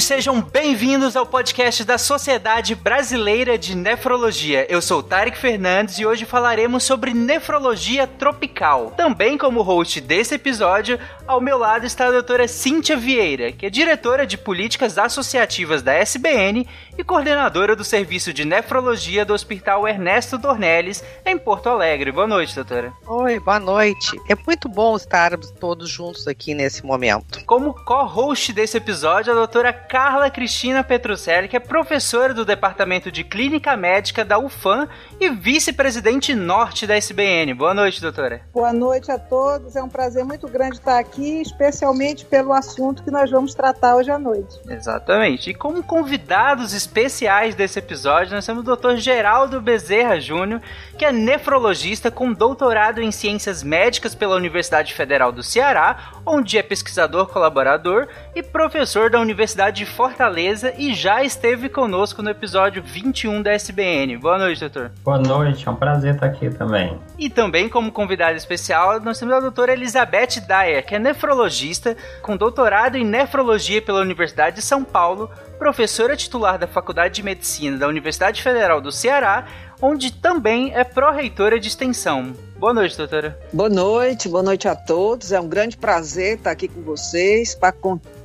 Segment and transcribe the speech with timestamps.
[0.00, 4.66] Ouvintes, sejam bem-vindos ao podcast da Sociedade Brasileira de Nefrologia.
[4.68, 8.92] Eu sou Tarek Fernandes e hoje falaremos sobre nefrologia tropical.
[8.96, 13.70] Também como host desse episódio, ao meu lado está a doutora Cíntia Vieira, que é
[13.70, 16.66] diretora de políticas associativas da SBN
[16.98, 22.12] e coordenadora do serviço de nefrologia do Hospital Ernesto Dornelles, em Porto Alegre.
[22.12, 22.92] Boa noite, doutora.
[23.06, 24.16] Oi, boa noite.
[24.28, 27.44] É muito bom estarmos todos juntos aqui nesse momento.
[27.44, 33.24] Como co-host desse episódio, a doutora Carla Cristina Petrucelli, que é professora do Departamento de
[33.24, 37.54] Clínica Médica da UFAM e vice-presidente norte da SBN.
[37.54, 38.40] Boa noite, doutora.
[38.54, 39.74] Boa noite a todos.
[39.74, 44.12] É um prazer muito grande estar aqui, especialmente pelo assunto que nós vamos tratar hoje
[44.12, 44.60] à noite.
[44.68, 45.50] Exatamente.
[45.50, 48.94] E como convidados especiais desse episódio, nós temos o Dr.
[48.94, 50.62] Geraldo Bezerra Júnior,
[50.96, 56.62] que é nefrologista com doutorado em Ciências Médicas pela Universidade Federal do Ceará, onde é
[56.62, 63.40] pesquisador colaborador e professor da Universidade de Fortaleza e já esteve conosco no episódio 21
[63.40, 64.18] da SBN.
[64.18, 64.92] Boa noite, doutor.
[65.02, 67.00] Boa noite, é um prazer estar aqui também.
[67.18, 72.36] E também, como convidada especial, nós temos a doutora Elizabeth Dyer, que é nefrologista com
[72.36, 77.88] doutorado em nefrologia pela Universidade de São Paulo, professora titular da Faculdade de Medicina da
[77.88, 79.46] Universidade Federal do Ceará,
[79.80, 82.34] onde também é pró-reitora de extensão.
[82.58, 83.38] Boa noite, doutora.
[83.50, 85.32] Boa noite, boa noite a todos.
[85.32, 87.72] É um grande prazer estar aqui com vocês para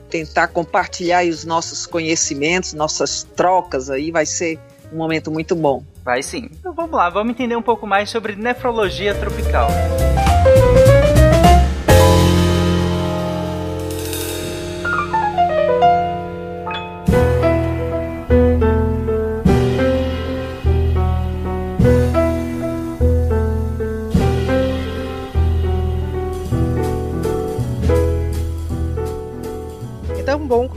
[0.09, 4.59] tentar compartilhar os nossos conhecimentos, nossas trocas aí, vai ser
[4.91, 5.83] um momento muito bom.
[6.03, 6.49] Vai sim.
[6.51, 9.67] Então vamos lá, vamos entender um pouco mais sobre nefrologia tropical.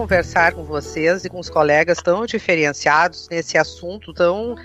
[0.08, 4.56] Conversar com vocês e com os colegas tão diferenciados nesse assunto tão uh,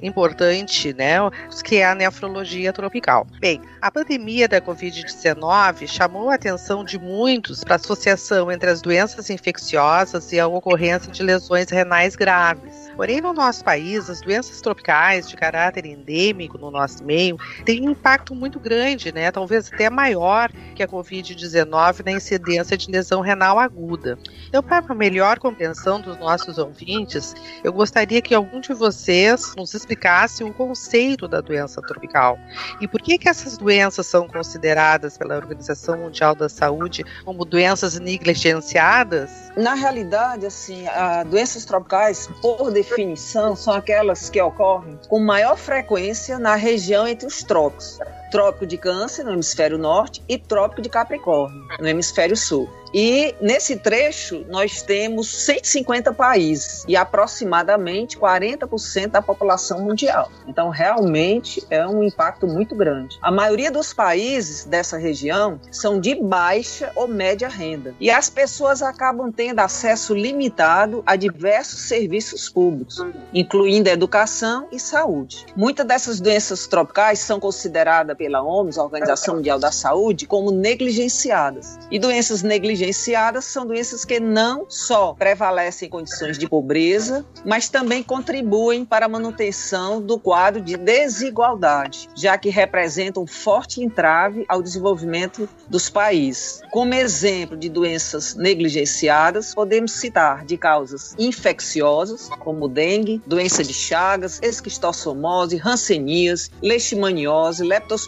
[0.00, 1.16] importante, né,
[1.62, 3.26] que é a nefrologia tropical.
[3.38, 8.80] Bem, a pandemia da Covid-19 chamou a atenção de muitos para a associação entre as
[8.80, 12.90] doenças infecciosas e a ocorrência de lesões renais graves.
[12.96, 17.90] Porém, no nosso país, as doenças tropicais de caráter endêmico no nosso meio têm um
[17.90, 19.30] impacto muito grande, né?
[19.30, 24.18] Talvez até maior que a Covid-19 na incidência de lesão renal aguda.
[24.48, 30.42] Então, para melhor compreensão dos nossos ouvintes, eu gostaria que algum de vocês nos explicasse
[30.42, 32.38] o conceito da doença tropical
[32.80, 37.98] e por que que essas doenças são consideradas pela Organização Mundial da Saúde como doenças
[37.98, 39.30] negligenciadas?
[39.56, 46.38] Na realidade, assim, as doenças tropicais, por definição, são aquelas que ocorrem com maior frequência
[46.38, 47.98] na região entre os trópicos.
[48.36, 52.68] Trópico de Câncer, no hemisfério norte, e Trópico de Capricórnio, no hemisfério sul.
[52.92, 60.30] E nesse trecho nós temos 150 países e aproximadamente 40% da população mundial.
[60.46, 63.18] Então realmente é um impacto muito grande.
[63.20, 68.82] A maioria dos países dessa região são de baixa ou média renda e as pessoas
[68.82, 73.04] acabam tendo acesso limitado a diversos serviços públicos,
[73.34, 75.44] incluindo educação e saúde.
[75.56, 81.78] Muitas dessas doenças tropicais são consideradas pela OMS, Organização Mundial da Saúde, como negligenciadas.
[81.90, 87.68] E doenças negligenciadas negligenciadas são doenças que não só prevalecem em condições de pobreza, mas
[87.68, 94.44] também contribuem para a manutenção do quadro de desigualdade, já que representam um forte entrave
[94.48, 96.60] ao desenvolvimento dos países.
[96.72, 104.40] Como exemplo de doenças negligenciadas, podemos citar de causas infecciosas, como dengue, doença de Chagas,
[104.42, 108.05] esquistossomose, rancenias, leishmaniose, leptospirose,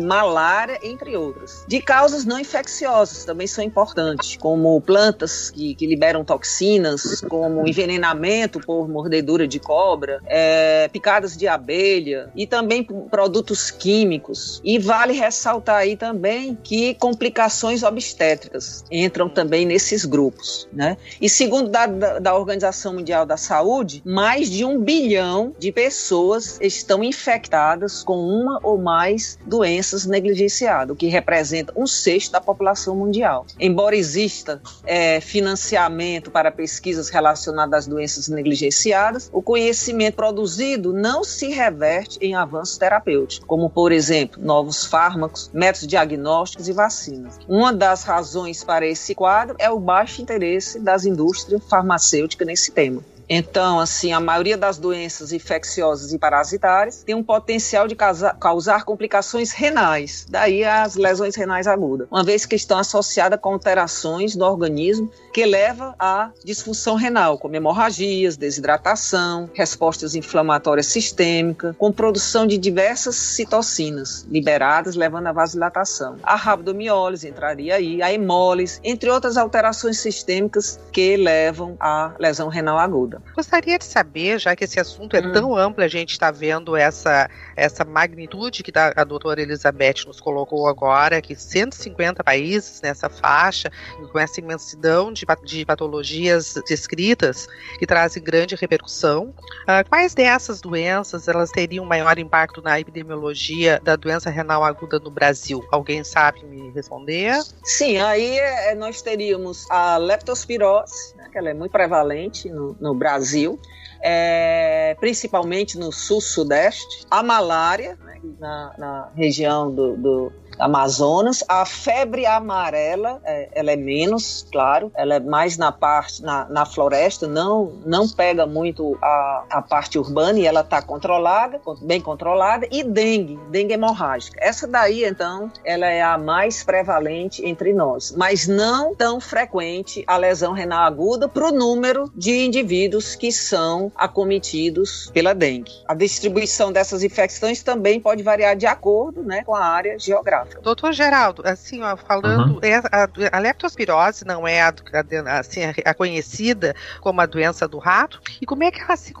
[0.00, 1.64] malária, entre outras.
[1.66, 8.60] De causas não infecciosas também são importantes como plantas que, que liberam toxinas, como envenenamento
[8.60, 14.60] por mordedura de cobra, é, picadas de abelha e também produtos químicos.
[14.64, 20.68] E vale ressaltar aí também que complicações obstétricas entram também nesses grupos.
[20.72, 20.96] Né?
[21.20, 27.02] E segundo da, da Organização Mundial da Saúde, mais de um bilhão de pessoas estão
[27.02, 29.11] infectadas com uma ou mais
[29.44, 33.44] doenças negligenciadas, o que representa um sexto da população mundial.
[33.58, 41.24] Em embora exista é, financiamento para pesquisas relacionadas às doenças negligenciadas, o conhecimento produzido não
[41.24, 47.38] se reverte em avanços terapêuticos, como, por exemplo, novos fármacos, métodos diagnósticos e vacinas.
[47.48, 53.02] Uma das razões para esse quadro é o baixo interesse das indústrias farmacêuticas nesse tema.
[53.28, 59.52] Então, assim, a maioria das doenças infecciosas e parasitárias tem um potencial de causar complicações
[59.52, 65.10] renais, daí as lesões renais agudas, uma vez que estão associadas com alterações no organismo
[65.32, 73.16] que leva à disfunção renal, como hemorragias, desidratação, respostas inflamatórias sistêmicas, com produção de diversas
[73.16, 76.16] citocinas liberadas, levando à vasodilatação.
[76.22, 82.78] A rabdomiólise entraria aí, a hemólise, entre outras alterações sistêmicas que levam à lesão renal
[82.78, 83.21] aguda.
[83.34, 85.32] Gostaria de saber, já que esse assunto é hum.
[85.32, 90.68] tão amplo, a gente está vendo essa, essa magnitude que a doutora Elizabeth nos colocou
[90.68, 93.70] agora, que 150 países nessa faixa,
[94.10, 97.48] com essa imensidão de, de patologias descritas,
[97.78, 99.34] que trazem grande repercussão.
[99.62, 105.10] Uh, quais dessas doenças elas teriam maior impacto na epidemiologia da doença renal aguda no
[105.10, 105.64] Brasil?
[105.70, 107.34] Alguém sabe me responder?
[107.64, 112.94] Sim, aí é, nós teríamos a leptospirose, né, que ela é muito prevalente no, no
[113.02, 113.58] Brasil,
[114.00, 121.44] é, principalmente no sul-sudeste, a malária, né, na, na, região do, do Amazonas.
[121.48, 126.66] A febre amarela, é, ela é menos, claro, ela é mais na parte, na, na
[126.66, 132.66] floresta, não, não pega muito a, a parte urbana e ela está controlada, bem controlada.
[132.70, 134.38] E dengue, dengue hemorrágica.
[134.40, 140.16] Essa daí, então, ela é a mais prevalente entre nós, mas não tão frequente a
[140.16, 145.72] lesão renal aguda para o número de indivíduos que são acometidos pela dengue.
[145.86, 150.41] A distribuição dessas infecções também pode variar de acordo né, com a área geográfica.
[150.62, 152.60] Doutor Geraldo, assim, ó, falando, uhum.
[152.62, 157.78] é, a, a, leptospirose não é a, a, assim, a, conhecida como a doença do
[157.78, 158.20] rato?
[158.40, 159.12] E como é que ela se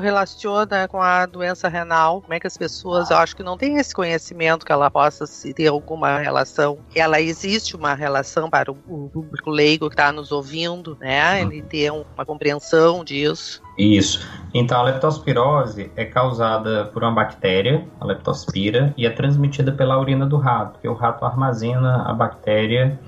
[0.00, 2.22] relaciona com a doença renal?
[2.22, 5.26] Como é que as pessoas, eu acho que não têm esse conhecimento que ela possa
[5.26, 6.78] se ter alguma relação?
[6.94, 11.40] Ela existe uma relação para o, o público leigo que está nos ouvindo, né?
[11.42, 13.63] Ele ter uma compreensão disso.
[13.76, 14.26] Isso.
[14.52, 20.24] Então, a leptospirose é causada por uma bactéria, a leptospira, e é transmitida pela urina
[20.24, 22.98] do rato, que o rato armazena a bactéria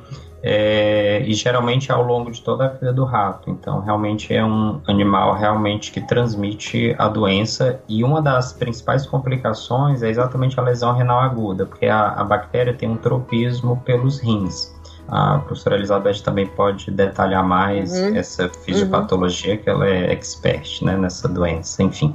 [0.42, 3.50] é, e geralmente ao longo de toda a vida do rato.
[3.50, 10.02] Então, realmente é um animal realmente que transmite a doença e uma das principais complicações
[10.02, 14.75] é exatamente a lesão renal aguda, porque a, a bactéria tem um tropismo pelos rins.
[15.08, 18.16] A professora Elizabeth também pode detalhar mais uhum.
[18.16, 19.58] essa fisiopatologia, uhum.
[19.58, 22.14] que ela é expert né, nessa doença, enfim.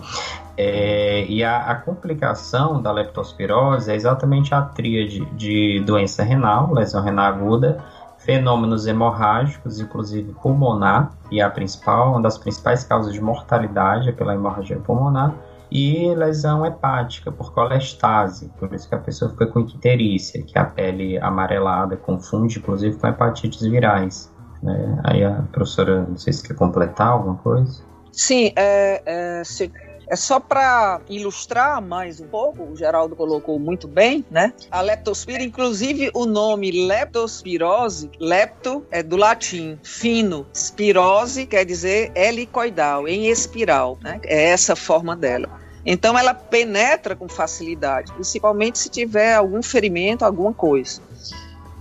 [0.58, 7.02] É, e a, a, complicação da leptospirose é exatamente a tríade de doença renal, lesão
[7.02, 7.84] renal aguda,
[8.18, 14.36] fenômenos hemorrágicos, inclusive pulmonar, e a principal, uma das principais causas de mortalidade é pela
[14.36, 15.34] hemorragia pulmonar,
[15.72, 20.66] e lesão hepática por colestase, por isso que a pessoa fica com icterícia, que a
[20.66, 24.32] pele amarelada confunde inclusive com hepatites virais.
[24.62, 25.02] Né?
[25.06, 27.84] Aí a professora, não sei se quer completar alguma coisa.
[28.12, 29.72] Sim, é, é, se,
[30.12, 34.54] é só para ilustrar mais um pouco, o Geraldo colocou muito bem, né?
[34.70, 43.08] A leptospira, inclusive o nome leptospirose, lepto é do latim, fino, spirose quer dizer helicoidal,
[43.08, 44.20] em espiral, né?
[44.26, 45.61] É essa forma dela.
[45.86, 51.02] Então ela penetra com facilidade, principalmente se tiver algum ferimento, alguma coisa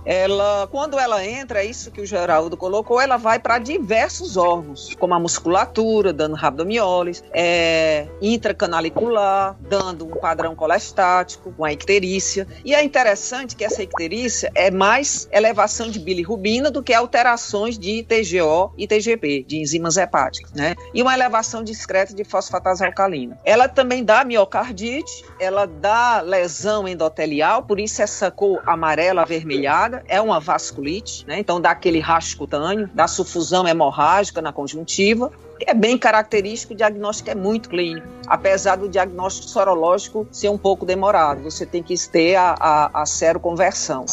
[0.05, 4.95] ela, quando ela entra, é isso que o Geraldo colocou, ela vai para diversos órgãos,
[4.95, 12.47] como a musculatura, dando rabdomiólise, é, intracanalicular, dando um padrão colestático, com a icterícia.
[12.65, 18.03] E é interessante que essa icterícia é mais elevação de bilirrubina do que alterações de
[18.03, 20.75] TGO e TGP, de enzimas hepáticas, né?
[20.93, 23.37] E uma elevação discreta de fosfatase alcalina.
[23.43, 30.21] Ela também dá miocardite, ela dá lesão endotelial, por isso essa cor amarela avermelhada, é
[30.21, 31.39] uma vasculite, né?
[31.39, 35.31] então dá aquele racho cutâneo, dá sufusão hemorrágica na conjuntiva,
[35.65, 40.85] é bem característico, o diagnóstico é muito clínico, apesar do diagnóstico sorológico ser um pouco
[40.85, 44.05] demorado, você tem que ter a, a, a seroconversão.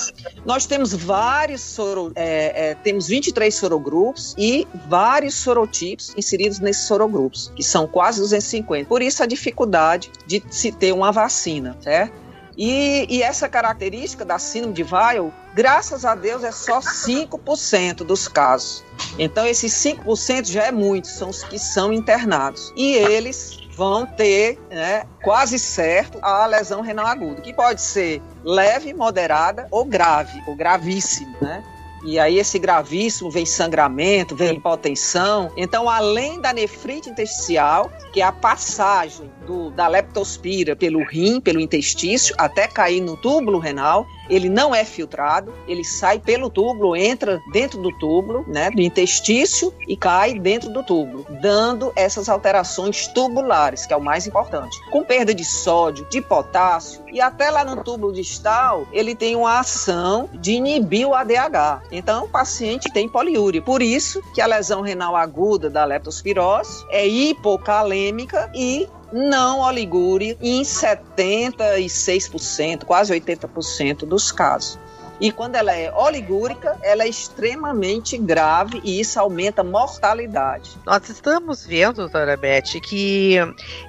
[0.45, 7.51] Nós temos vários soro, é, é, temos 23 sorogrupos e vários sorotipos inseridos nesses sorogrupos,
[7.55, 8.89] que são quase 250.
[8.89, 12.28] Por isso a dificuldade de se ter uma vacina, certo?
[12.59, 18.27] E, e, essa característica da síndrome de Weil, graças a Deus, é só 5% dos
[18.27, 18.85] casos.
[19.17, 22.73] Então, esses 5% já é muito, são os que são internados.
[22.77, 28.93] E eles vão ter, né, quase certo, a lesão renal aguda, que pode ser leve,
[28.93, 31.63] moderada ou grave, ou gravíssima, né?
[32.05, 35.51] E aí esse gravíssimo vem sangramento, vem hipotensão.
[35.57, 41.61] Então, além da nefrite intersticial, que é a passagem do, da leptospira pelo rim, pelo
[41.61, 47.41] intestício, até cair no túbulo renal, ele não é filtrado, ele sai pelo túbulo, entra
[47.53, 53.87] dentro do túbulo, né, do intestício e cai dentro do túbulo, dando essas alterações tubulares,
[53.87, 54.77] que é o mais importante.
[54.91, 59.61] Com perda de sódio, de potássio e até lá no túbulo distal, ele tem uma
[59.61, 61.83] ação de inibir o ADH.
[61.91, 63.63] Então, o paciente tem poliúria.
[63.63, 70.63] Por isso que a lesão renal aguda da leptospirose é hipocalêmica e não oligúria em
[70.63, 74.79] 76%, quase 80% dos casos.
[75.21, 80.77] E quando ela é oligúrica, ela é extremamente grave e isso aumenta a mortalidade.
[80.87, 83.37] Nós estamos vendo, doutora Beth, que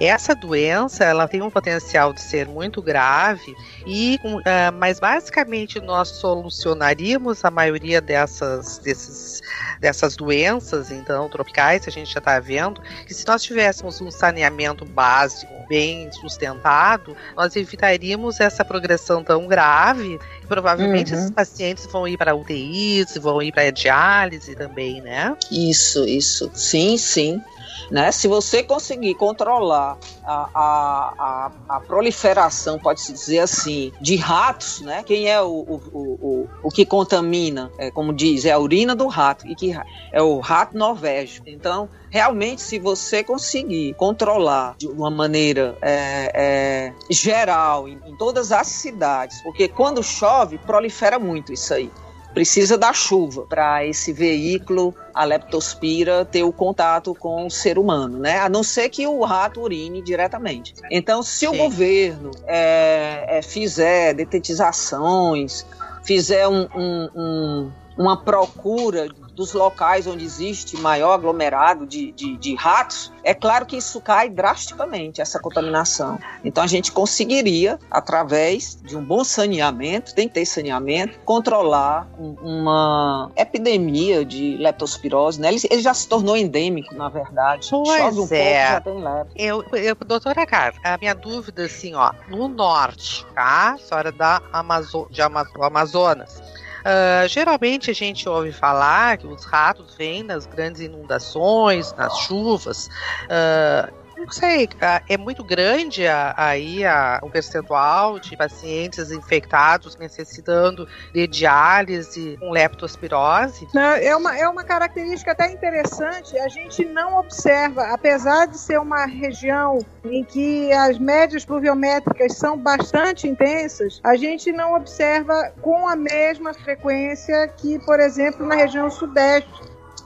[0.00, 3.54] essa doença ela tem um potencial de ser muito grave,
[3.86, 9.40] e, uh, mas basicamente nós solucionaríamos a maioria dessas, desses,
[9.78, 14.84] dessas doenças, então, tropicais, a gente já está vendo, que se nós tivéssemos um saneamento
[14.84, 20.18] básico bem sustentado, nós evitaríamos essa progressão tão grave.
[20.48, 21.18] Provavelmente uhum.
[21.20, 25.36] esses pacientes vão ir para UTIs, vão ir para diálise também, né?
[25.48, 26.50] Isso, isso.
[26.52, 27.40] Sim, sim.
[27.90, 28.12] Né?
[28.12, 35.02] Se você conseguir controlar a, a, a, a proliferação, pode-se dizer assim, de ratos, né?
[35.02, 39.08] quem é o, o, o, o que contamina, é, como diz, é a urina do
[39.08, 39.76] rato, e que
[40.12, 41.42] é o rato norvégio.
[41.46, 48.52] Então, realmente, se você conseguir controlar de uma maneira é, é, geral em, em todas
[48.52, 51.90] as cidades, porque quando chove, prolifera muito isso aí
[52.32, 58.18] precisa da chuva para esse veículo, a leptospira, ter o contato com o ser humano,
[58.18, 58.38] né?
[58.38, 60.74] A não ser que o rato urine diretamente.
[60.90, 61.48] Então, se Sim.
[61.48, 65.66] o governo é, é, fizer detetizações,
[66.02, 72.54] fizer um, um, um, uma procura dos locais onde existe maior aglomerado de, de, de,
[72.54, 76.18] ratos, é claro que isso cai drasticamente, essa contaminação.
[76.44, 83.30] Então a gente conseguiria, através de um bom saneamento, tem que ter saneamento, controlar uma
[83.36, 85.40] epidemia de leptospirose.
[85.40, 85.48] Né?
[85.48, 87.68] Ele, ele já se tornou endêmico, na verdade.
[87.70, 87.98] Pois um é.
[87.98, 89.32] pouco, já tem lepto.
[89.36, 93.74] Eu, eu, doutora Carla, a minha dúvida, assim, ó, no norte, tá?
[93.74, 96.42] A senhora da Amazo de Amazo Amazonas.
[96.80, 102.88] Uh, geralmente a gente ouve falar que os ratos vêm nas grandes inundações, nas chuvas.
[103.24, 104.68] Uh, não sei,
[105.08, 106.04] é muito grande
[106.36, 106.82] aí
[107.22, 113.66] o percentual de pacientes infectados necessitando de diálise com leptospirose?
[113.74, 116.38] Não, é, uma, é uma característica até interessante.
[116.38, 122.58] A gente não observa, apesar de ser uma região em que as médias pluviométricas são
[122.58, 128.90] bastante intensas, a gente não observa com a mesma frequência que, por exemplo, na região
[128.90, 129.50] sudeste,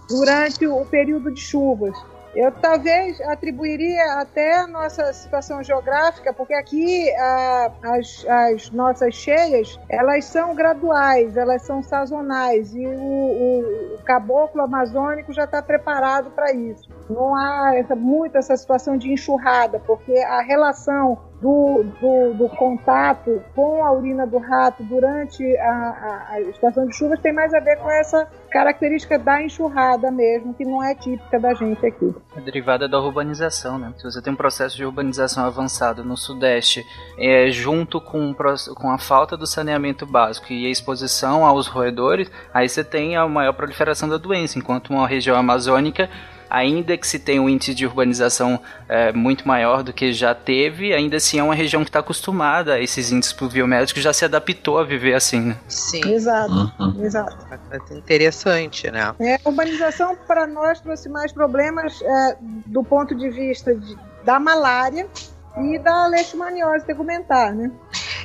[0.09, 1.97] durante o período de chuvas.
[2.35, 9.79] Eu talvez atribuiria até a nossa situação geográfica, porque aqui a, as, as, nossas cheias
[9.89, 16.31] elas são graduais, elas são sazonais e o, o, o caboclo amazônico já está preparado
[16.33, 16.89] para isso.
[17.09, 23.43] Não há essa, muito essa situação de enxurrada, porque a relação do, do, do, contato
[23.55, 27.61] com a urina do rato durante a, a, a, estação de chuvas tem mais a
[27.61, 32.15] ver com essa característica da enxurrada mesmo, que não é típica da gente aqui.
[32.35, 33.93] É derivada da urbanização, né?
[33.99, 36.83] Se você tem um processo de urbanização avançado no Sudeste,
[37.19, 38.35] é, junto com,
[38.75, 43.29] com a falta do saneamento básico e a exposição aos roedores, aí você tem a
[43.29, 46.09] maior proliferação da doença, enquanto uma região amazônica
[46.55, 50.95] ainda que se tenha um índice de urbanização é, muito maior do que já teve,
[50.95, 54.79] ainda assim é uma região que está acostumada a esses índices pluviométricos, já se adaptou
[54.79, 55.57] a viver assim, né?
[55.67, 56.01] Sim.
[56.07, 57.05] Exato, uhum.
[57.05, 57.37] exato.
[57.71, 59.15] É interessante, né?
[59.19, 64.39] É, a urbanização para nós trouxe mais problemas é, do ponto de vista de, da
[64.39, 65.09] malária
[65.59, 67.71] e da leishmaniose tegumentar, né?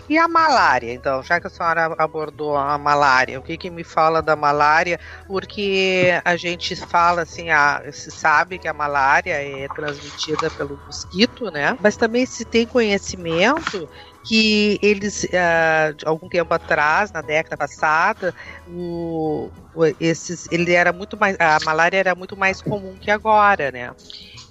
[0.10, 3.84] E a malária, então, já que a senhora abordou a malária, o que, que me
[3.84, 5.00] fala da malária?
[5.28, 11.52] Porque a gente fala assim, a, se sabe que a malária é transmitida pelo mosquito,
[11.52, 11.78] né?
[11.80, 13.88] Mas também se tem conhecimento
[14.24, 18.34] que eles, uh, algum tempo atrás, na década passada,
[18.68, 19.52] o,
[20.00, 23.92] esses, ele era muito mais, a malária era muito mais comum que agora, né?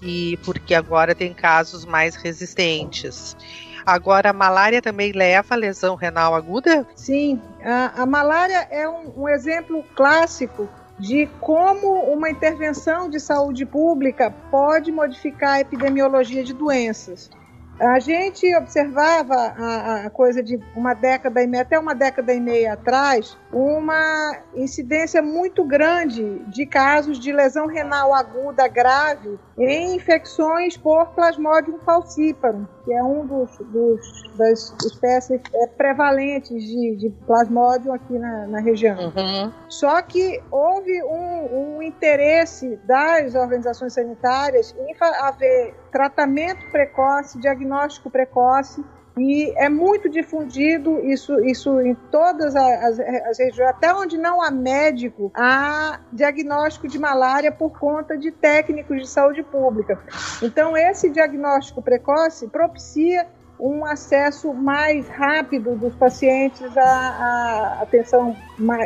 [0.01, 3.37] E porque agora tem casos mais resistentes.
[3.89, 6.87] Agora, a malária também leva a lesão renal aguda?
[6.95, 10.69] Sim, a, a malária é um, um exemplo clássico
[10.99, 17.31] de como uma intervenção de saúde pública pode modificar a epidemiologia de doenças.
[17.81, 22.41] A gente observava a, a, coisa de uma década e meia, até uma década e
[22.41, 30.77] meia atrás, uma incidência muito grande de casos de lesão renal aguda grave em infecções
[30.77, 37.93] por Plasmodium falciparum, que é um dos, dos das espécies é, prevalentes de, de Plasmodium
[37.93, 38.97] aqui na, na região.
[38.97, 39.53] Uhum.
[39.69, 48.85] Só que houve um, um interesse das organizações sanitárias em haver tratamento precoce, diagnóstico precoce,
[49.21, 54.51] e é muito difundido isso, isso em todas as, as, regiões, até onde não há
[54.51, 59.99] médico, há diagnóstico de malária por conta de técnicos de saúde pública.
[60.43, 63.27] Então, esse diagnóstico precoce propicia
[63.59, 68.37] um acesso mais rápido dos pacientes à, à atenção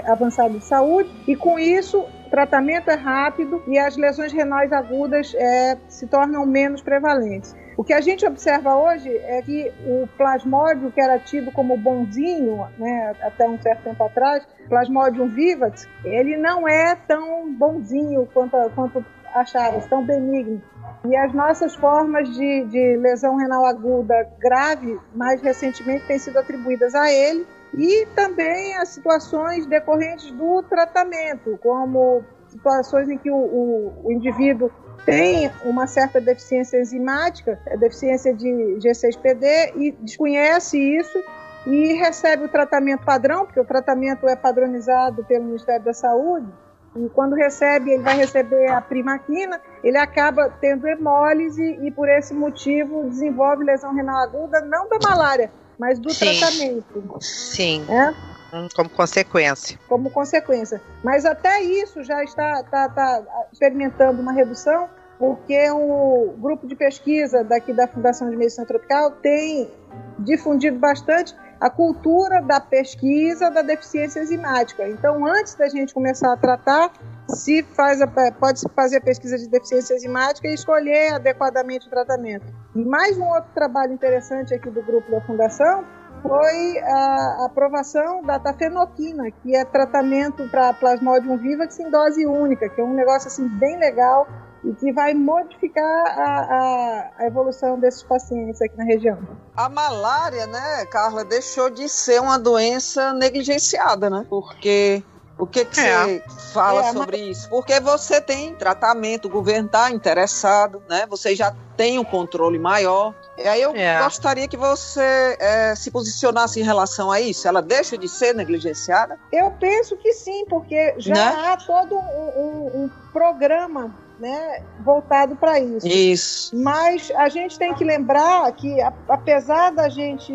[0.07, 5.77] avançada de saúde e com isso tratamento é rápido e as lesões renais agudas é,
[5.89, 7.55] se tornam menos prevalentes.
[7.77, 12.67] O que a gente observa hoje é que o plasmódio, que era tido como bonzinho
[12.79, 19.05] né, até um certo tempo atrás, plasmodium vivax, ele não é tão bonzinho quanto, quanto
[19.35, 20.61] acharam, tão benigno.
[21.09, 26.95] E as nossas formas de, de lesão renal aguda grave, mais recentemente, têm sido atribuídas
[26.95, 33.93] a ele, e também as situações decorrentes do tratamento, como situações em que o, o,
[34.05, 34.71] o indivíduo
[35.05, 41.19] tem uma certa deficiência enzimática, deficiência de G6PD, e desconhece isso
[41.67, 46.47] e recebe o tratamento padrão, porque o tratamento é padronizado pelo Ministério da Saúde,
[46.95, 52.35] e quando recebe, ele vai receber a primaquina, ele acaba tendo hemólise e, por esse
[52.35, 56.39] motivo, desenvolve lesão renal aguda, não da malária, mas do Sim.
[56.39, 57.17] tratamento.
[57.21, 57.87] Sim.
[57.89, 58.32] É?
[58.53, 59.79] Hum, como consequência.
[59.89, 60.81] Como consequência.
[61.03, 67.43] Mas até isso já está tá, tá experimentando uma redução, porque o grupo de pesquisa
[67.43, 69.71] daqui da Fundação de Medicina Tropical tem
[70.19, 74.87] difundido bastante a cultura da pesquisa da deficiência enzimática.
[74.89, 76.93] Então, antes da gente começar a tratar,
[77.29, 81.91] se faz a, pode se fazer a pesquisa de deficiência enzimática e escolher adequadamente o
[81.91, 82.45] tratamento.
[82.75, 85.85] E mais um outro trabalho interessante aqui do grupo da Fundação
[86.23, 92.81] foi a aprovação da tafenoquina, que é tratamento para Plasmodium vivax em dose única, que
[92.81, 94.27] é um negócio assim bem legal
[94.65, 99.19] e que vai modificar a, a, a, evolução desses pacientes aqui na região.
[99.57, 104.25] A malária, né, Carla, deixou de ser uma doença negligenciada, né?
[104.31, 105.03] Porque
[105.43, 106.05] o que, que é.
[106.05, 107.37] você fala é, sobre mas...
[107.37, 107.49] isso?
[107.51, 111.05] Porque você tem tratamento, o governo está interessado, né?
[111.11, 113.13] Você já tem um controle maior.
[113.37, 113.99] E aí eu é.
[113.99, 117.49] gostaria que você é, se posicionasse em relação a isso.
[117.49, 119.19] Ela deixa de ser negligenciada?
[119.33, 121.49] Eu penso que sim, porque já né?
[121.49, 125.89] há todo um, um, um programa né, voltado para isso.
[125.89, 126.57] Isso.
[126.57, 130.33] Mas a gente tem que lembrar que, apesar da gente,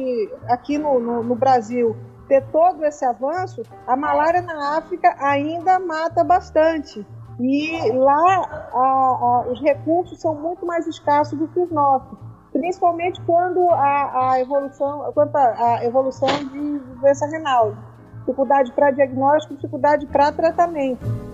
[0.50, 1.96] aqui no, no, no Brasil,
[2.28, 7.06] ter todo esse avanço, a malária na África ainda mata bastante.
[7.40, 8.42] E lá
[8.74, 12.18] a, a, os recursos são muito mais escassos do que os nossos,
[12.52, 17.76] principalmente quando a, a evolução, quanto a, evolução de doença renal,
[18.20, 21.27] dificuldade para diagnóstico, dificuldade para tratamento.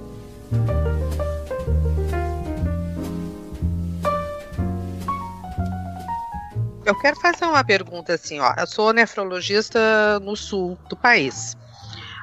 [6.85, 8.53] Eu quero fazer uma pergunta assim, ó.
[8.57, 11.55] Eu sou nefrologista no sul do país.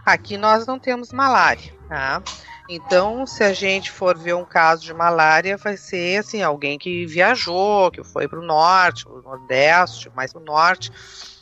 [0.04, 2.22] Aqui nós não temos malária, tá?
[2.68, 7.04] Então, se a gente for ver um caso de malária, vai ser assim, alguém que
[7.06, 10.92] viajou, que foi para o norte, o nordeste, mais o norte,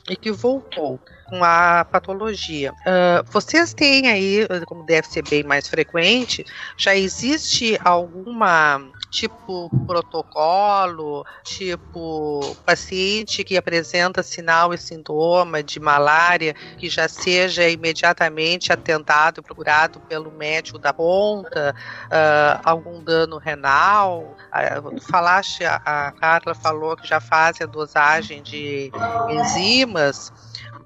[0.09, 2.73] e que voltou com a patologia.
[2.73, 6.47] Uh, vocês têm aí, como deve ser bem mais frequente,
[6.79, 16.89] já existe alguma tipo protocolo, tipo paciente que apresenta sinal e sintoma de malária, que
[16.89, 21.75] já seja imediatamente atentado, procurado pelo médico da ponta,
[22.07, 24.37] uh, algum dano renal.
[24.53, 28.91] Uh, falaste, a, a Carla falou que já faz a dosagem de
[29.31, 30.33] enzimas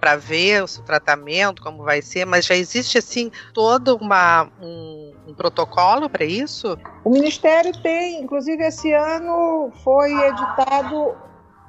[0.02, 5.32] para ver o tratamento, como vai ser, mas já existe assim todo uma, um, um
[5.32, 6.76] protocolo para isso?
[7.04, 11.14] O Ministério tem, inclusive esse ano foi editado,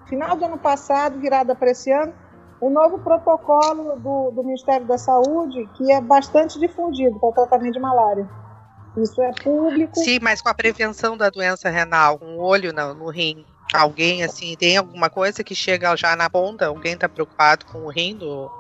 [0.10, 2.12] final do ano passado, virada para esse ano,
[2.60, 7.74] um novo protocolo do, do Ministério da Saúde que é bastante difundido para o tratamento
[7.74, 8.28] de malária.
[8.98, 9.96] Isso é público.
[9.96, 13.46] Sim, mas com a prevenção da doença renal, um olho no, no rim.
[13.74, 16.68] Alguém, assim, tem alguma coisa que chega já na ponta?
[16.68, 18.52] Alguém está preocupado com o rim do,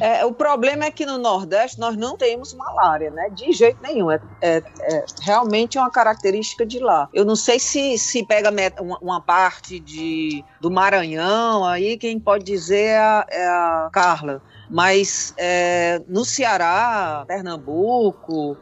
[0.00, 3.30] É, o problema é que no Nordeste nós não temos malária, né?
[3.30, 4.10] De jeito nenhum.
[4.10, 7.08] É, é, é realmente uma característica de lá.
[7.12, 12.44] Eu não sei se, se pega uma, uma parte de, do Maranhão, aí quem pode
[12.44, 14.42] dizer é a, é a Carla.
[14.68, 18.56] Mas é, no Ceará, Pernambuco,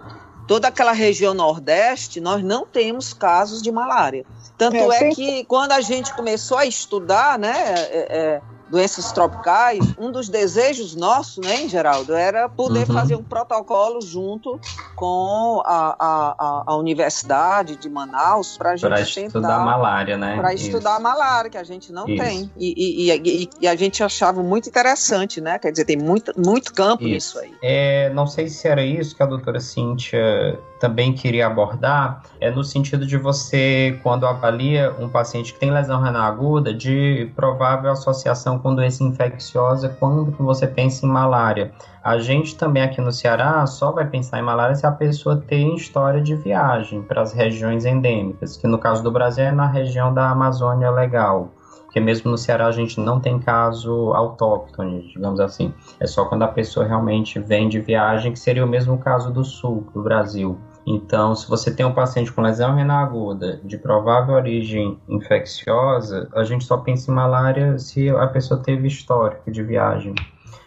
[0.52, 4.22] toda aquela região Nordeste, nós não temos casos de malária.
[4.58, 8.40] Tanto é, é que quando a gente começou a estudar, né, é, é
[8.72, 12.94] doenças tropicais, um dos desejos nossos, né, Geraldo, era poder uhum.
[12.94, 14.58] fazer um protocolo junto
[14.96, 19.26] com a, a, a Universidade de Manaus para a gente pra tentar...
[19.26, 20.36] estudar malária, né?
[20.36, 22.24] Para estudar a malária, que a gente não Isso.
[22.24, 22.50] tem.
[22.56, 25.58] E, e, e, e, a gente achava muito interessante, né?
[25.58, 27.38] Quer dizer, tem muito, muito campo isso.
[27.38, 27.54] nisso aí.
[27.62, 32.64] É, não sei se era isso que a doutora Cíntia também queria abordar, é no
[32.64, 38.58] sentido de você, quando avalia um paciente que tem lesão renal aguda, de provável associação
[38.58, 41.70] com doença infecciosa quando você pensa em malária.
[42.02, 45.76] A gente também aqui no Ceará só vai pensar em malária se a pessoa tem
[45.76, 50.12] história de viagem para as regiões endêmicas, que no caso do Brasil é na região
[50.12, 51.52] da Amazônia Legal.
[51.84, 55.72] Porque mesmo no Ceará a gente não tem caso autóctone, digamos assim.
[56.00, 59.44] É só quando a pessoa realmente vem de viagem, que seria o mesmo caso do
[59.44, 60.58] sul do Brasil.
[60.86, 66.44] Então, se você tem um paciente com lesão renal aguda de provável origem infecciosa, a
[66.44, 70.14] gente só pensa em malária se a pessoa teve histórico de viagem.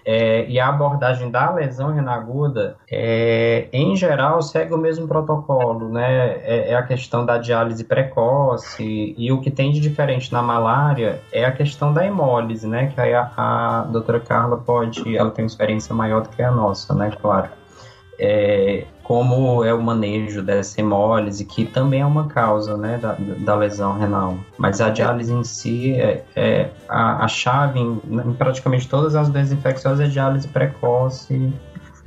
[0.07, 5.89] É, e a abordagem da lesão renal aguda, é, em geral, segue o mesmo protocolo,
[5.89, 6.37] né?
[6.43, 11.21] É, é, a questão da diálise precoce e o que tem de diferente na malária
[11.31, 12.91] é a questão da hemólise, né?
[12.93, 16.51] Que aí a, a doutora Carla pode, ela tem uma experiência maior do que a
[16.51, 17.11] nossa, né?
[17.19, 17.49] Claro.
[18.19, 23.55] É, como é o manejo dessa hemólise, que também é uma causa né, da, da
[23.55, 24.37] lesão renal.
[24.57, 29.29] Mas a diálise em si, é, é a, a, chave em, em, praticamente todas as
[29.29, 31.53] doenças infecciosas é diálise precoce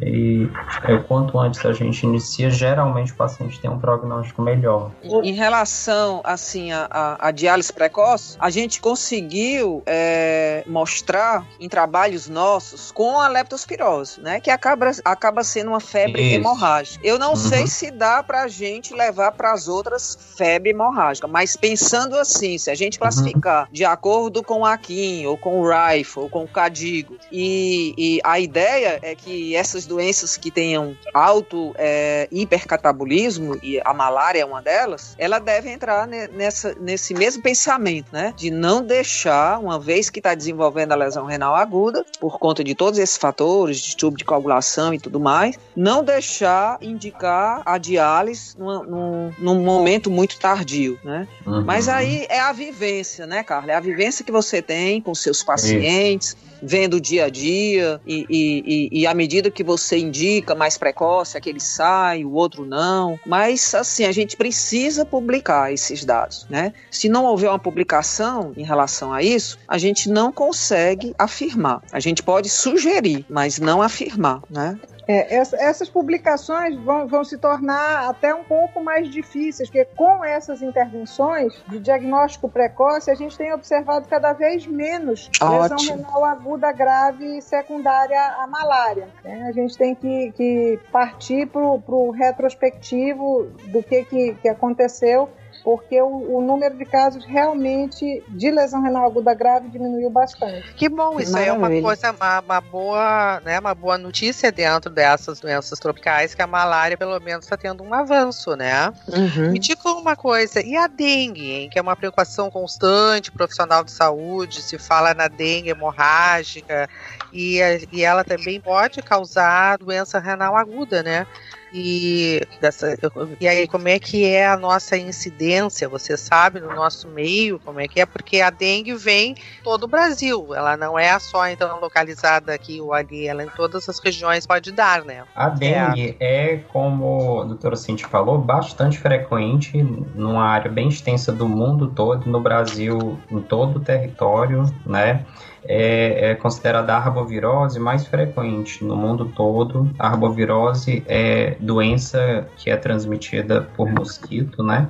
[0.01, 0.49] e
[0.85, 4.93] é, quanto antes a gente inicia, geralmente o paciente tem um prognóstico melhor.
[5.03, 12.29] Em relação assim a, a, a diálise precoce, a gente conseguiu é, mostrar em trabalhos
[12.29, 16.37] nossos com a leptospirose, né, que acaba, acaba sendo uma febre Isso.
[16.37, 17.07] hemorrágica.
[17.07, 17.37] Eu não uhum.
[17.37, 22.57] sei se dá para a gente levar para as outras febre hemorrágica, mas pensando assim,
[22.57, 23.01] se a gente uhum.
[23.01, 23.73] classificar uhum.
[23.73, 28.21] de acordo com o Akin, ou com o Rife, ou com o Cadigo, e, e
[28.23, 34.45] a ideia é que essas doenças que tenham alto é, hipercatabolismo, e a malária é
[34.45, 38.35] uma delas, ela deve entrar nessa, nesse mesmo pensamento, né?
[38.37, 42.75] De não deixar, uma vez que está desenvolvendo a lesão renal aguda, por conta de
[42.75, 48.83] todos esses fatores, tubo de coagulação e tudo mais, não deixar indicar a diálise num,
[48.85, 51.27] num, num momento muito tardio, né?
[51.47, 51.65] Uhum.
[51.65, 53.73] Mas aí é a vivência, né, Carla?
[53.73, 58.01] É a vivência que você tem com seus pacientes, Isso vendo o dia a dia
[58.07, 62.65] e, e, e, e à medida que você indica mais precoce, aquele sai, o outro
[62.65, 63.19] não.
[63.27, 66.73] Mas assim, a gente precisa publicar esses dados, né?
[66.91, 71.83] Se não houver uma publicação em relação a isso, a gente não consegue afirmar.
[71.93, 74.79] A gente pode sugerir, mas não afirmar, né?
[75.09, 80.61] É, essas publicações vão, vão, se tornar até um pouco mais difíceis, porque com essas
[80.61, 87.41] intervenções de diagnóstico precoce, a gente tem observado cada vez menos lesão renal aguda grave
[87.41, 89.09] secundária à malária.
[89.25, 89.47] Né?
[89.49, 95.31] A gente tem que, que partir para o retrospectivo do que, que, que aconteceu
[95.63, 100.73] porque o, o, número de casos realmente de lesão renal aguda grave diminuiu bastante.
[100.75, 101.51] Que bom, isso Maravilha.
[101.51, 106.43] é uma coisa, uma, uma, boa, né, uma boa notícia dentro dessas doenças tropicais, que
[106.43, 108.93] a malária pelo menos está tendo um avanço, né?
[109.09, 109.53] Uhum.
[109.53, 113.91] Me diga uma coisa, e a dengue, hein, que é uma preocupação constante, profissional de
[113.91, 116.89] saúde, se fala na dengue hemorrágica,
[117.33, 117.59] e,
[117.93, 121.27] e ela também pode causar doença renal aguda, né?
[121.73, 122.97] E, dessa,
[123.41, 125.89] e aí, como é que é a nossa incidência?
[125.89, 128.07] Você sabe, no nosso meio, como é que é?
[128.07, 130.55] Porque a dengue vem todo o Brasil.
[130.55, 133.27] Ela não é só, então, localizada aqui ou ali.
[133.27, 135.25] Ela em todas as regiões pode dar, né?
[135.35, 139.83] A dengue é, é como a doutora Cinti falou, bastante frequente
[140.15, 145.25] numa área bem extensa do mundo todo, no Brasil, em todo o território, né?
[145.69, 149.91] É, é considerada a arbovirose mais frequente no mundo todo.
[149.99, 154.89] A arbovirose é doença que é transmitida por mosquito, né?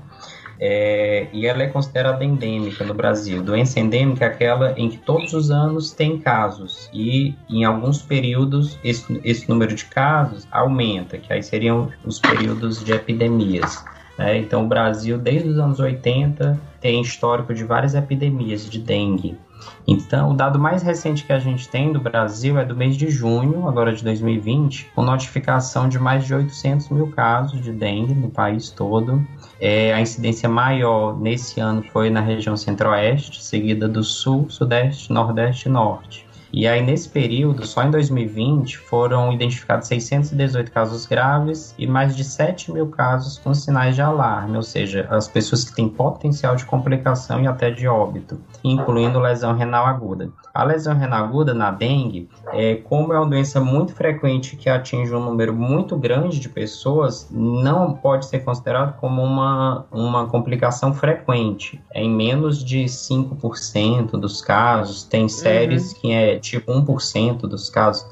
[0.60, 3.42] É, e ela é considerada endêmica no Brasil.
[3.42, 8.78] Doença endêmica é aquela em que todos os anos tem casos e em alguns períodos
[8.82, 13.84] esse, esse número de casos aumenta, que aí seriam os períodos de epidemias.
[14.18, 14.38] Né?
[14.38, 19.38] Então o Brasil, desde os anos 80, tem histórico de várias epidemias de dengue.
[19.86, 23.10] Então, o dado mais recente que a gente tem do Brasil é do mês de
[23.10, 28.30] junho, agora de 2020, com notificação de mais de 800 mil casos de dengue no
[28.30, 29.26] país todo.
[29.60, 35.68] É, a incidência maior nesse ano foi na região centro-oeste, seguida do sul, sudeste, nordeste
[35.68, 36.27] e norte.
[36.52, 42.24] E aí, nesse período, só em 2020, foram identificados 618 casos graves e mais de
[42.24, 46.64] 7 mil casos com sinais de alarme, ou seja, as pessoas que têm potencial de
[46.64, 50.30] complicação e até de óbito, incluindo lesão renal aguda.
[50.54, 55.14] A lesão renal aguda na dengue, é, como é uma doença muito frequente que atinge
[55.14, 61.80] um número muito grande de pessoas, não pode ser considerado como uma, uma complicação frequente.
[61.92, 66.00] É em menos de 5% dos casos, tem séries uhum.
[66.00, 68.06] que é tipo 1% dos casos,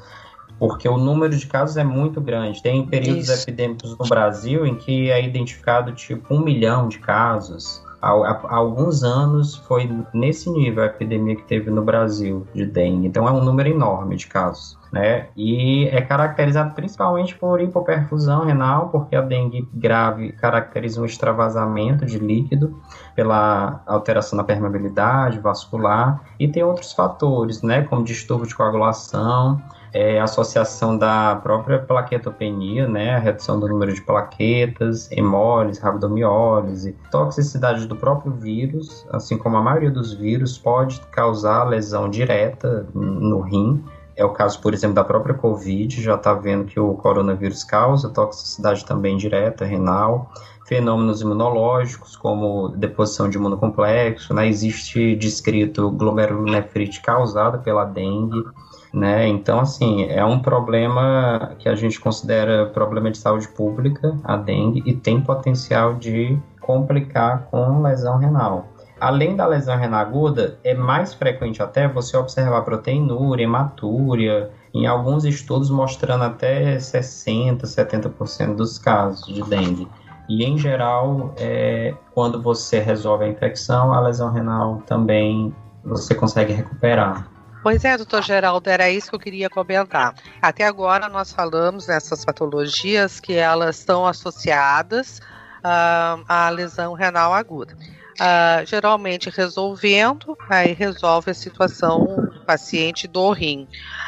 [0.59, 2.61] porque o número de casos é muito grande.
[2.61, 3.43] Tem períodos Isso.
[3.43, 7.83] epidêmicos no Brasil em que é identificado tipo um milhão de casos.
[8.01, 13.07] Há, há, alguns anos foi nesse nível a epidemia que teve no Brasil de dengue.
[13.07, 14.76] Então é um número enorme de casos.
[14.91, 15.27] Né?
[15.35, 22.17] E é caracterizado principalmente por hipoperfusão renal, porque a dengue grave caracteriza um extravasamento de
[22.17, 22.81] líquido
[23.15, 29.61] pela alteração na permeabilidade vascular e tem outros fatores, né, como distúrbio de coagulação,
[29.93, 37.87] é, associação da própria plaquetopenia, né, a redução do número de plaquetas, hemólise, rabdomiólise, toxicidade
[37.87, 43.83] do próprio vírus, assim como a maioria dos vírus pode causar lesão direta no rim,
[44.17, 48.09] é o caso, por exemplo, da própria Covid, já está vendo que o coronavírus causa
[48.09, 50.31] toxicidade também direta renal,
[50.65, 54.47] fenômenos imunológicos, como deposição de imunocomplexo, né?
[54.47, 58.43] existe descrito glomerulonefrite causada pela dengue,
[58.91, 59.27] né?
[59.27, 64.81] Então, assim, é um problema que a gente considera problema de saúde pública, a dengue,
[64.85, 68.67] e tem potencial de complicar com lesão renal.
[68.99, 75.23] Além da lesão renal aguda, é mais frequente até você observar proteinúria, hematúria, em alguns
[75.23, 79.87] estudos mostrando até 60%, 70% dos casos de dengue.
[80.27, 86.51] E em geral, é, quando você resolve a infecção, a lesão renal também você consegue
[86.51, 87.29] recuperar.
[87.61, 90.15] Pois é, doutor Geraldo, era isso que eu queria comentar.
[90.41, 95.19] Até agora nós falamos nessas patologias que elas estão associadas
[95.59, 97.75] uh, à lesão renal aguda
[98.19, 103.67] uh, geralmente resolvendo, aí resolve a situação do paciente do rim.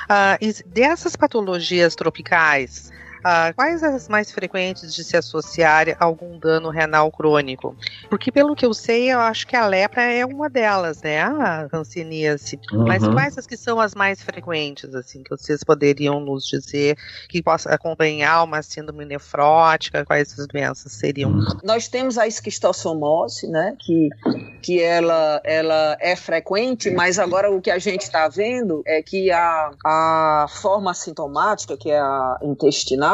[0.10, 2.92] Uh, dessas patologias tropicais,
[3.24, 7.76] ah, quais as mais frequentes de se associar a algum dano renal crônico?
[8.10, 11.22] Porque, pelo que eu sei, eu acho que a lepra é uma delas, né?
[11.22, 12.60] A hanseníase.
[12.72, 12.88] Uhum.
[12.88, 17.42] Mas quais as que são as mais frequentes, assim, que vocês poderiam nos dizer que
[17.42, 20.06] possa acompanhar uma síndrome nefrótica?
[20.06, 21.32] Quais as doenças seriam?
[21.32, 21.46] Uhum.
[21.64, 23.76] Nós temos a esquistossomose, né?
[23.80, 24.10] Que,
[24.62, 29.32] que ela, ela é frequente, mas agora o que a gente está vendo é que
[29.32, 33.09] a, a forma sintomática, que é a intestinal,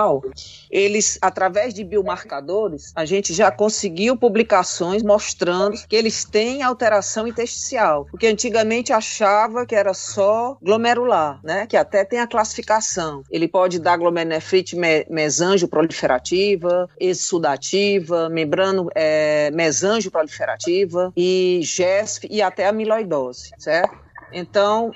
[0.70, 8.06] eles, através de biomarcadores, a gente já conseguiu publicações mostrando que eles têm alteração intersticial,
[8.10, 11.66] porque antigamente achava que era só glomerular, né?
[11.68, 13.24] Que até tem a classificação.
[13.30, 22.42] Ele pode dar glomerulonefrite me mesanjo proliferativa, exudativa, membrano é, mesanjo proliferativa e GESF e
[22.42, 24.05] até amiloidose, certo?
[24.32, 24.92] Então,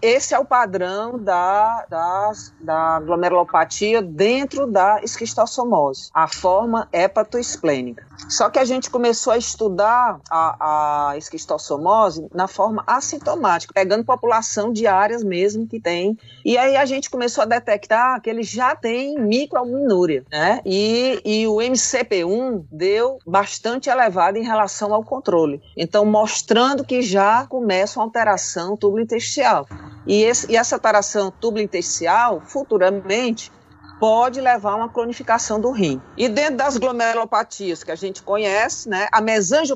[0.00, 8.06] esse é o padrão da, da, da glomerulopatia dentro da esquistossomose, a forma hepatoesplênica.
[8.28, 14.72] Só que a gente começou a estudar a, a esquistossomose na forma assintomática, pegando população
[14.72, 16.18] de áreas mesmo que tem.
[16.44, 20.60] E aí a gente começou a detectar que ele já tem microalbuminúria, né?
[20.64, 25.62] E, e o MCP1 deu bastante elevado em relação ao controle.
[25.76, 29.66] Então, mostrando que já começa uma alteração tubo intestinal.
[30.06, 33.52] E, e essa alteração tubo intestinal, futuramente,
[33.98, 36.00] pode levar a uma cronificação do rim.
[36.16, 39.20] E dentro das glomerulopatias que a gente conhece, né, a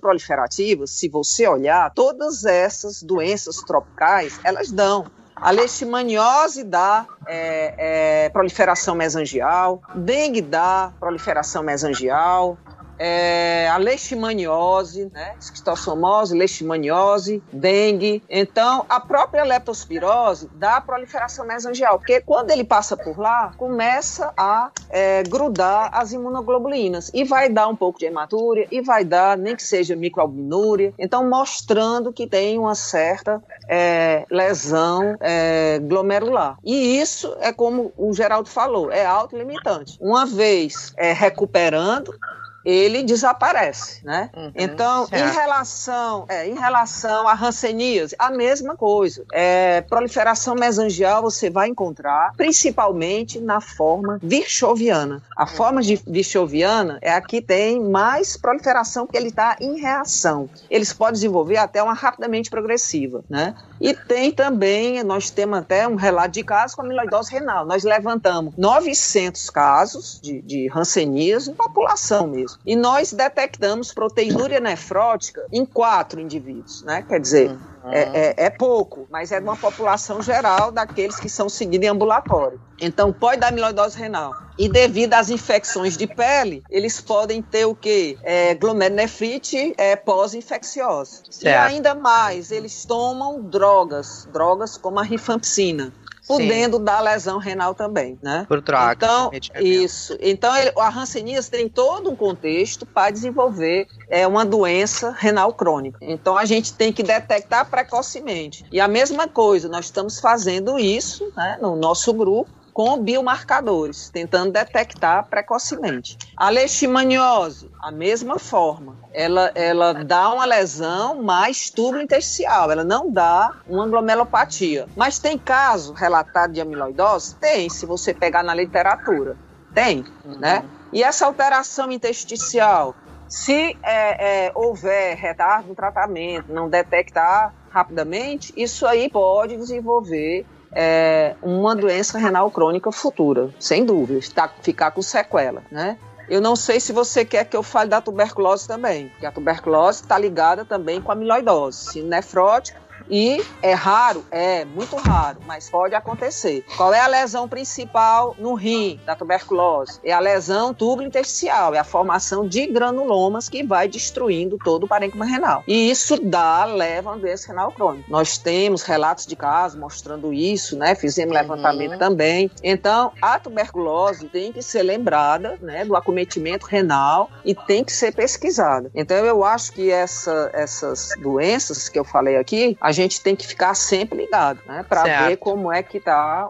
[0.01, 5.07] proliferativa, se você olhar, todas essas doenças tropicais, elas dão.
[5.35, 12.57] A leishmaniose dá é, é, proliferação mesangial, dengue dá proliferação mesangial,
[13.05, 15.35] é, a leishmaniose, né?
[15.41, 18.23] esquistossomose, leishmaniose, dengue.
[18.31, 24.71] Então, a própria leptospirose dá proliferação mesangial, porque quando ele passa por lá, começa a
[24.89, 29.57] é, grudar as imunoglobulinas e vai dar um pouco de hematúria e vai dar, nem
[29.57, 30.95] que seja microalbinúria.
[30.97, 36.57] Então, mostrando que tem uma certa é, lesão é, glomerular.
[36.63, 39.99] E isso é como o Geraldo falou, é autolimitante.
[40.01, 42.15] Uma vez é, recuperando,
[42.65, 44.31] ele desaparece, né?
[44.37, 45.23] Uhum, então, certo.
[45.23, 49.25] em relação, é, em relação à hanseníase, a mesma coisa.
[49.33, 55.23] É, proliferação mesangial você vai encontrar principalmente na forma virchoviana.
[55.37, 60.49] A forma de virchoviana é a que tem mais proliferação porque ele está em reação.
[60.71, 63.55] Eles podem desenvolver até uma rapidamente progressiva, né?
[63.83, 67.67] E tem também, nós temos até um relato de casos com amiloidose renal.
[67.67, 72.59] Nós levantamos 900 casos de, de hanseníase, população mesmo.
[72.65, 77.03] E nós detectamos proteinúria nefrótica em quatro indivíduos, né?
[77.03, 77.59] Quer dizer,
[77.91, 81.91] é, é- é pouco, mas é de uma população geral daqueles que são seguidos em
[81.91, 82.61] ambulatório.
[82.81, 84.35] Então, pode dar amiloidose renal.
[84.59, 88.19] E devido às infecções de pele, eles podem ter o quê?
[88.23, 91.23] É, glomerulonefrite é, pós-infecciosa.
[91.43, 95.93] E ainda mais, eles tomam drogas, drogas como a rifampicina.
[96.39, 98.45] Podendo dar lesão renal também, né?
[98.49, 98.93] Por droga.
[98.93, 100.17] Então, isso.
[100.21, 105.99] Então, ele, a hanseníase tem todo um contexto para desenvolver é, uma doença renal crônica.
[106.01, 108.65] Então, a gente tem que detectar precocemente.
[108.71, 114.53] E a mesma coisa, nós estamos fazendo isso né, no nosso grupo com biomarcadores, tentando
[114.53, 116.17] detectar precocemente.
[116.37, 118.97] A leishmaniose, a mesma forma.
[119.13, 124.87] Ela, ela dá uma lesão mais tubo intersticial, ela não dá uma glomerulopatia.
[124.97, 127.35] Mas tem caso relatado de amiloidose?
[127.37, 129.37] Tem, se você pegar na literatura.
[129.75, 130.65] Tem, né?
[130.93, 132.95] E essa alteração intersticial,
[133.27, 141.35] se é, é, houver retardo no tratamento, não detectar rapidamente, isso aí pode desenvolver é,
[141.43, 145.99] uma doença renal crônica futura, sem dúvida, tá, ficar com sequela, né?
[146.29, 150.03] Eu não sei se você quer que eu fale da tuberculose também, porque a tuberculose
[150.03, 155.95] está ligada também com a amiloidose, nefrótica, e é raro, é muito raro, mas pode
[155.95, 156.65] acontecer.
[156.77, 160.01] Qual é a lesão principal no rim da tuberculose?
[160.05, 164.89] É a lesão tubo intersticial, é a formação de granulomas que vai destruindo todo o
[164.89, 165.63] parênquima renal.
[165.67, 168.05] E isso dá, leva a doença renal crônica.
[168.09, 170.95] Nós temos relatos de casos mostrando isso, né?
[170.95, 172.51] Fizemos levantamento também.
[172.63, 178.15] Então, a tuberculose tem que ser lembrada, né, do acometimento renal e tem que ser
[178.15, 178.91] pesquisada.
[178.95, 183.47] Então, eu acho que essa- essas doenças que eu falei aqui, a gente tem que
[183.47, 186.49] ficar sempre ligado, né, para ver como é que está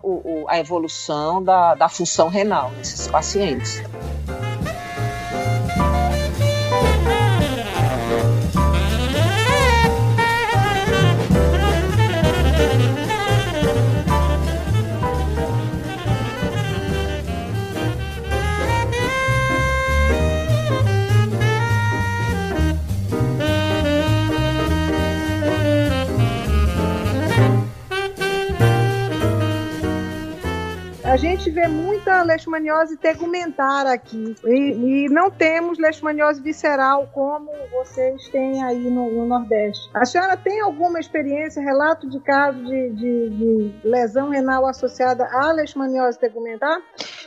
[0.48, 3.82] a evolução da, da função renal nesses pacientes.
[31.04, 38.28] A gente vê muita leishmaniose tegumentar aqui e, e não temos leishmaniose visceral como vocês
[38.28, 39.90] têm aí no, no Nordeste.
[39.92, 45.50] A senhora tem alguma experiência, relato de caso de, de- de lesão renal associada à
[45.52, 46.78] leishmaniose tegumentar?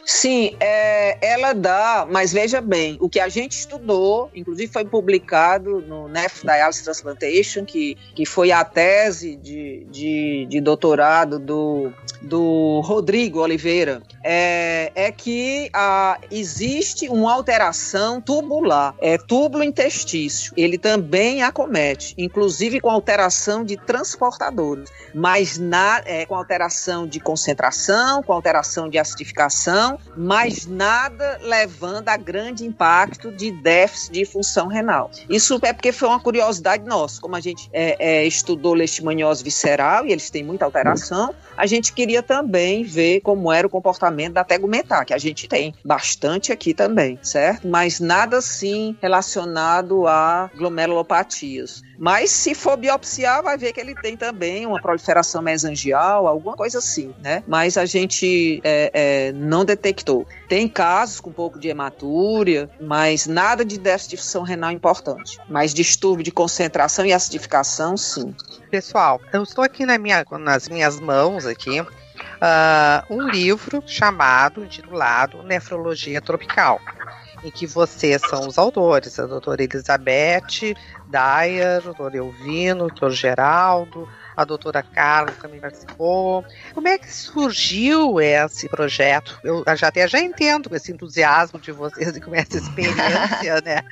[0.05, 5.81] Sim, é, ela dá, mas veja bem, o que a gente estudou, inclusive foi publicado
[5.81, 12.79] no NEF Dialysis Transplantation, que, que foi a tese de, de, de doutorado do, do
[12.85, 20.51] Rodrigo Oliveira, Oliveira é, é que ah, existe uma alteração tubular, é túbulo intestício.
[20.57, 28.23] Ele também acomete, inclusive com alteração de transportadores, mas na, é, com alteração de concentração,
[28.23, 35.11] com alteração de acidificação, mas nada levando a grande impacto de déficit de função renal.
[35.29, 40.07] Isso é porque foi uma curiosidade nossa, como a gente é, é, estudou leishmaniose visceral
[40.07, 44.43] e eles têm muita alteração, a gente queria também ver como era o comportamento da
[44.43, 47.67] tegumentar, que a gente tem bastante aqui também, certo?
[47.67, 51.83] Mas nada assim relacionado a glomerulopatias.
[51.97, 56.79] Mas se for biopsiar, vai ver que ele tem também uma proliferação mesangial, alguma coisa
[56.79, 57.43] assim, né?
[57.47, 60.27] Mas a gente é, é, não detectou.
[60.47, 65.37] Tem casos com um pouco de hematúria, mas nada de déficit de função renal importante.
[65.49, 68.35] Mas distúrbio de concentração e acidificação, sim.
[68.69, 71.81] Pessoal, eu estou aqui na minha, nas minhas mãos aqui
[72.41, 76.79] ah, um livro chamado, intitulado Nefrologia Tropical,
[77.43, 83.11] em que vocês são os autores, a doutora Elizabeth Dyer, o doutor Elvino, o doutor
[83.11, 86.43] Geraldo, a doutora Carla também participou.
[86.73, 89.39] Como é que surgiu esse projeto?
[89.43, 93.83] Eu já até já entendo esse entusiasmo de vocês e com essa experiência, né?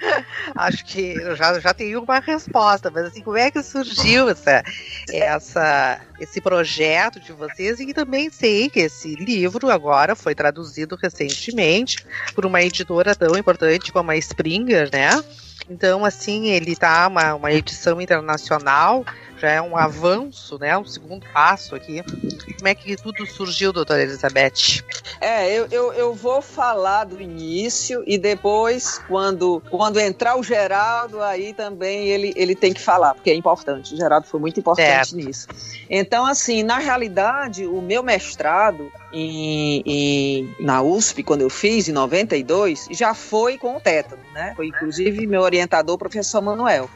[0.55, 4.63] Acho que eu já, já tenho uma resposta, mas assim, como é que surgiu essa,
[5.11, 7.79] essa, esse projeto de vocês?
[7.79, 12.05] E também sei que esse livro agora foi traduzido recentemente
[12.35, 15.23] por uma editora tão importante como a Springer, né?
[15.69, 19.05] Então, assim, ele tá uma, uma edição internacional,
[19.43, 20.77] já é um avanço, né?
[20.77, 22.01] Um segundo passo aqui.
[22.01, 24.81] Como é que tudo surgiu, doutora Elizabeth?
[25.19, 31.21] É, eu, eu, eu vou falar do início e depois, quando, quando entrar o Geraldo,
[31.21, 33.93] aí também ele, ele tem que falar, porque é importante.
[33.93, 35.15] O Geraldo foi muito importante certo.
[35.17, 35.47] nisso.
[35.89, 41.91] Então, assim, na realidade, o meu mestrado em, em, na USP, quando eu fiz, em
[41.91, 44.53] 92, já foi com o tétano, né?
[44.55, 46.89] Foi inclusive meu orientador, o professor Manuel.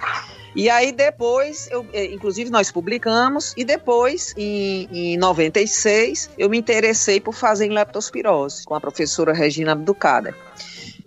[0.57, 6.57] E aí depois, eu, eh, inclusive nós publicamos, e depois, em, em 96, eu me
[6.57, 10.33] interessei por fazer em leptospirose, com a professora Regina Abducader.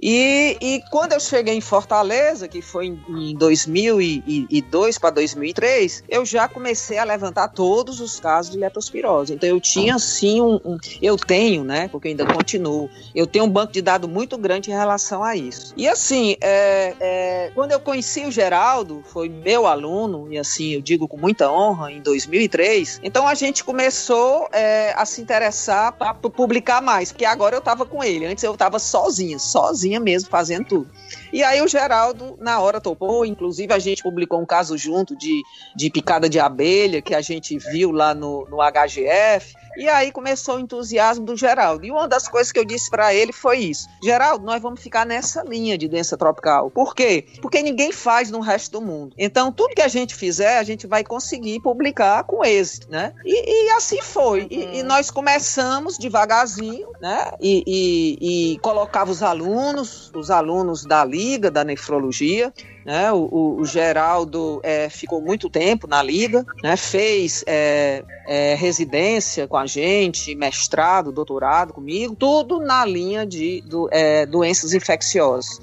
[0.03, 6.49] E, e quando eu cheguei em Fortaleza, que foi em, 2002 para 2003, eu já
[6.49, 9.35] comecei a levantar todos os casos de leptospirose.
[9.35, 13.51] Então eu tinha sim um, um, eu tenho, né, porque ainda continuo, eu tenho um
[13.51, 15.75] banco de dados muito grande em relação a isso.
[15.77, 20.81] E assim, é, é, quando eu conheci o Geraldo, foi meu aluno e assim eu
[20.81, 23.01] digo com muita honra em 2003.
[23.03, 27.85] Então a gente começou é, a se interessar para publicar mais, porque agora eu estava
[27.85, 28.27] com ele.
[28.27, 30.91] Antes eu estava sozinha, sozinha sozinha mesmo, fazendo tudo.
[31.33, 33.25] E aí o Geraldo, na hora, topou.
[33.25, 35.43] Inclusive, a gente publicou um caso junto de,
[35.75, 39.55] de picada de abelha, que a gente viu lá no, no HGF.
[39.77, 41.85] E aí começou o entusiasmo do Geraldo.
[41.85, 45.07] E uma das coisas que eu disse para ele foi isso: Geraldo, nós vamos ficar
[45.07, 46.71] nessa linha de doença tropical.
[46.71, 47.27] Por quê?
[47.41, 49.15] Porque ninguém faz no resto do mundo.
[49.19, 53.13] Então, tudo que a gente fizer, a gente vai conseguir publicar com êxito, né?
[53.25, 54.47] E, e assim foi.
[54.51, 57.33] E, e, nós começamos devagarzinho, né?
[57.41, 62.53] E, e, e colocava os alunos, os alunos da liga da nefrologia,
[62.85, 63.13] né?
[63.13, 66.77] O, o, o Geraldo é, ficou muito tempo na liga, né?
[66.77, 73.89] fez é, é, residência com a gente, mestrado, doutorado comigo, tudo na linha de do,
[73.91, 75.61] é, doenças infecciosas.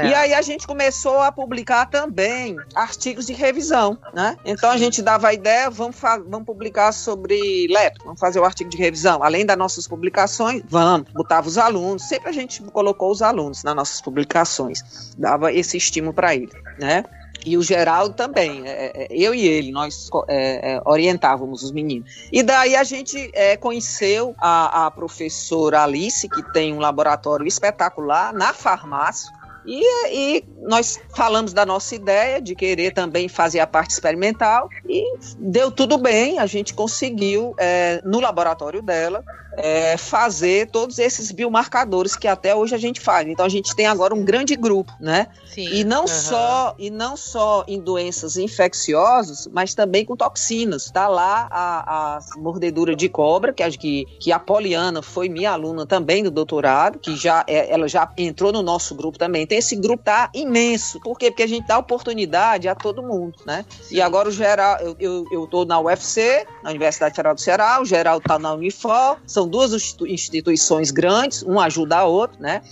[0.00, 0.10] Certo.
[0.10, 4.36] E aí a gente começou a publicar também artigos de revisão, né?
[4.44, 8.70] Então a gente dava a ideia, vamos, vamos publicar sobre lepto, vamos fazer o artigo
[8.70, 9.22] de revisão.
[9.22, 13.74] Além das nossas publicações, vamos, botava os alunos, sempre a gente colocou os alunos nas
[13.74, 17.04] nossas publicações, dava esse estímulo para ele, né?
[17.44, 22.28] E o Geraldo também, é, é, eu e ele, nós é, é, orientávamos os meninos.
[22.30, 28.32] E daí a gente é, conheceu a, a professora Alice, que tem um laboratório espetacular
[28.34, 29.32] na farmácia,
[29.64, 35.04] e, e, nós falamos da nossa ideia de querer também fazer a parte experimental e
[35.38, 39.24] deu tudo bem, a gente conseguiu é, no laboratório dela
[39.56, 43.28] é, fazer todos esses biomarcadores que até hoje a gente faz.
[43.28, 45.28] Então a gente tem agora um grande grupo, né?
[45.46, 45.68] Sim.
[45.72, 46.08] E não uhum.
[46.08, 50.86] só e não só em doenças infecciosas, mas também com toxinas.
[50.86, 55.86] Está lá a, a mordedura de cobra, que, que, que a Poliana foi minha aluna
[55.86, 59.42] também do doutorado, que já é, ela já entrou no nosso grupo também.
[59.42, 61.00] Então esse grupo tá imenso.
[61.00, 61.30] Por quê?
[61.30, 63.64] Porque a gente dá oportunidade a todo mundo, né?
[63.82, 63.96] Sim.
[63.96, 67.80] E agora o geral, eu, eu, eu tô na UFC, na Universidade Federal do Ceará,
[67.80, 69.72] o geral tá na Unifor, são duas
[70.06, 72.62] instituições grandes, um ajuda a outra, né?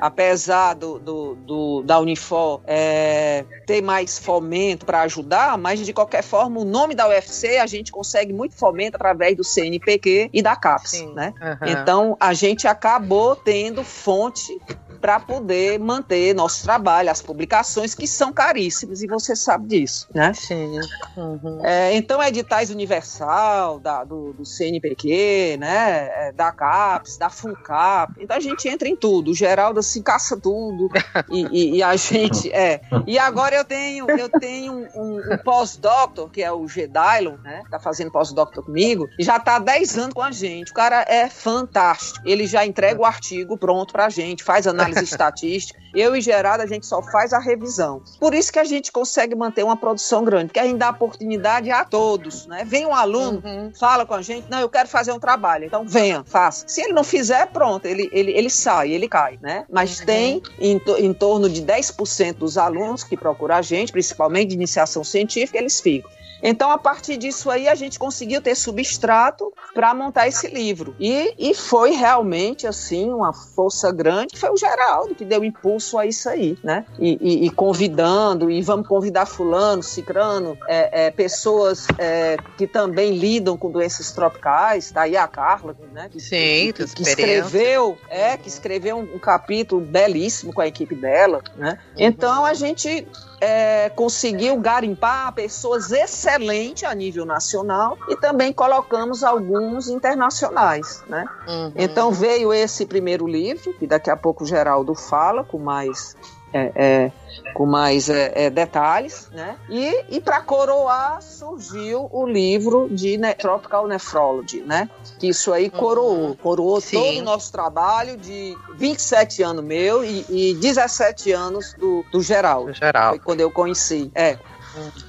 [0.00, 6.22] Apesar do, do, do, da Unifor é, ter mais fomento para ajudar, mas de qualquer
[6.22, 10.56] forma o nome da UFC a gente consegue muito fomento através do CNPq e da
[10.56, 11.12] CAPES, Sim.
[11.14, 11.32] né?
[11.40, 11.68] Uhum.
[11.68, 14.58] Então a gente acabou tendo fonte
[15.00, 20.32] para poder manter nosso trabalho, as publicações que são caríssimas e você sabe disso, né?
[20.34, 20.80] Sim.
[21.16, 21.64] Uhum.
[21.64, 26.28] É, então, editais universal, da, do, do CNPq, né?
[26.28, 28.14] É, da CAPES, da FUNCAP.
[28.18, 29.30] Então a gente entra em tudo.
[29.30, 30.88] O Geraldo assim caça tudo
[31.30, 32.80] e, e, e a gente é.
[33.06, 37.62] E agora eu tenho eu tenho um, um pós-doctor que é o Gedylon, né?
[37.70, 40.70] Tá fazendo pós-doctor comigo e já tá há 10 anos com a gente.
[40.70, 42.20] O cara é fantástico.
[42.24, 45.78] Ele já entrega o artigo pronto pra gente, faz análise estatística.
[45.94, 48.02] Eu e Gerardo, a gente só faz a revisão.
[48.20, 51.70] Por isso que a gente consegue manter uma produção grande, porque a gente dá oportunidade
[51.70, 52.64] a todos, né?
[52.64, 53.72] Vem um aluno, uhum.
[53.78, 56.66] fala com a gente, não, eu quero fazer um trabalho, então venha, faça.
[56.68, 59.64] Se ele não fizer, pronto, ele, ele, ele sai, ele cai, né?
[59.78, 60.06] Mas uhum.
[60.06, 65.04] tem em, em torno de 10% dos alunos que procuram a gente, principalmente de iniciação
[65.04, 66.10] científica, eles ficam.
[66.42, 70.94] Então, a partir disso aí, a gente conseguiu ter substrato para montar esse livro.
[70.98, 74.38] E, e foi realmente, assim, uma força grande.
[74.38, 76.84] Foi o Geraldo que deu impulso a isso aí, né?
[76.98, 83.16] E, e, e convidando, e vamos convidar fulano, cicrano, é, é, pessoas é, que também
[83.16, 86.08] lidam com doenças tropicais, tá aí a Carla, né?
[86.10, 90.94] Que, Sim, que, que escreveu, é, que escreveu um, um capítulo belíssimo com a equipe
[90.94, 91.78] dela, né?
[91.96, 93.06] Então, a gente
[93.40, 101.24] é, conseguiu garimpar pessoas excelentes a nível nacional e também colocamos alguns internacionais, né?
[101.46, 101.72] Uhum.
[101.76, 106.16] Então veio esse primeiro livro, que daqui a pouco o Geraldo fala com mais
[106.52, 107.12] é, é,
[107.54, 109.56] com mais é, é, detalhes, né?
[109.68, 114.88] E, e para coroar surgiu o livro de Tropical Nephrology, né?
[115.18, 116.34] Que isso aí coroou, uhum.
[116.36, 116.96] coroou Sim.
[116.96, 122.72] todo o nosso trabalho de 27 anos meu e, e 17 anos do, do Geraldo.
[122.72, 123.10] Geral.
[123.10, 124.10] Foi quando eu conheci.
[124.14, 124.38] É.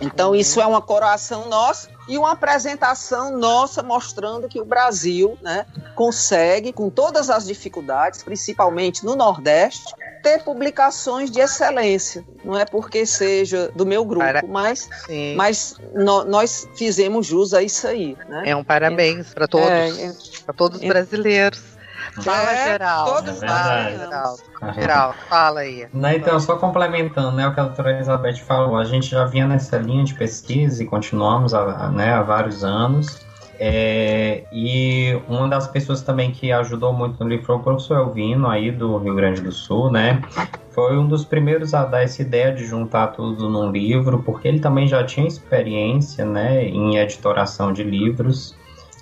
[0.01, 5.65] Então isso é uma coroação nossa e uma apresentação nossa mostrando que o Brasil né,
[5.95, 12.23] consegue, com todas as dificuldades, principalmente no Nordeste, ter publicações de excelência.
[12.43, 14.43] Não é porque seja do meu grupo, Para...
[14.47, 14.89] mas,
[15.35, 18.17] mas no, nós fizemos jus a isso aí.
[18.27, 18.43] Né?
[18.49, 20.13] É um parabéns é, para todos, é, é,
[20.45, 21.79] para todos os brasileiros.
[22.23, 23.05] Fala, é, geral.
[23.05, 24.37] Todos é fala, geral.
[24.73, 25.87] Geral, fala aí.
[25.93, 29.47] Né, então, só complementando né, o que a doutora Elizabeth falou, a gente já vinha
[29.47, 33.28] nessa linha de pesquisa e continuamos há, né, há vários anos.
[33.61, 38.47] É, e uma das pessoas também que ajudou muito no livro foi o professor Elvino,
[38.47, 40.21] aí do Rio Grande do Sul, né?
[40.71, 44.59] Foi um dos primeiros a dar essa ideia de juntar tudo num livro, porque ele
[44.61, 48.55] também já tinha experiência, né, em editoração de livros.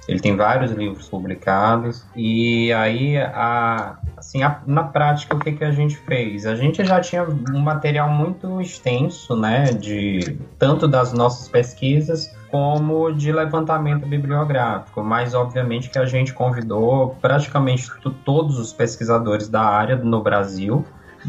[0.08, 5.64] Ele tem vários livros publicados e aí a, assim a, na prática o que, que
[5.64, 6.46] a gente fez?
[6.46, 13.12] A gente já tinha um material muito extenso né de tanto das nossas pesquisas como
[13.12, 17.92] de levantamento bibliográfico, mas obviamente que a gente convidou praticamente
[18.24, 20.86] todos os pesquisadores da área no Brasil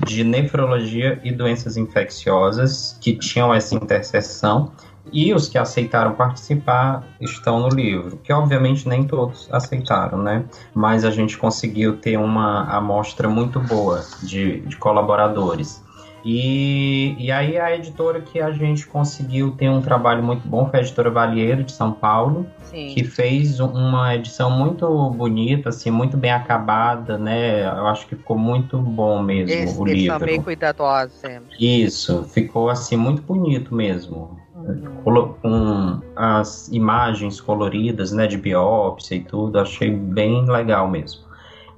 [0.07, 4.73] de nefrologia e doenças infecciosas que tinham essa interseção
[5.13, 10.45] e os que aceitaram participar estão no livro, que obviamente nem todos aceitaram, né?
[10.75, 15.83] Mas a gente conseguiu ter uma amostra muito boa de, de colaboradores.
[16.25, 20.81] E, e aí a editora que a gente conseguiu ter um trabalho muito bom foi
[20.81, 22.93] a editora Valieiro de São Paulo, Sim.
[22.93, 27.63] que fez uma edição muito bonita, assim, muito bem acabada, né?
[27.65, 29.91] Eu acho que ficou muito bom mesmo Esse, o livro.
[29.91, 31.57] Eles são bem cuidadosos sempre.
[31.59, 34.37] Isso, ficou assim muito bonito mesmo
[35.41, 41.29] com as imagens coloridas, né, de biópsia e tudo, achei bem legal mesmo.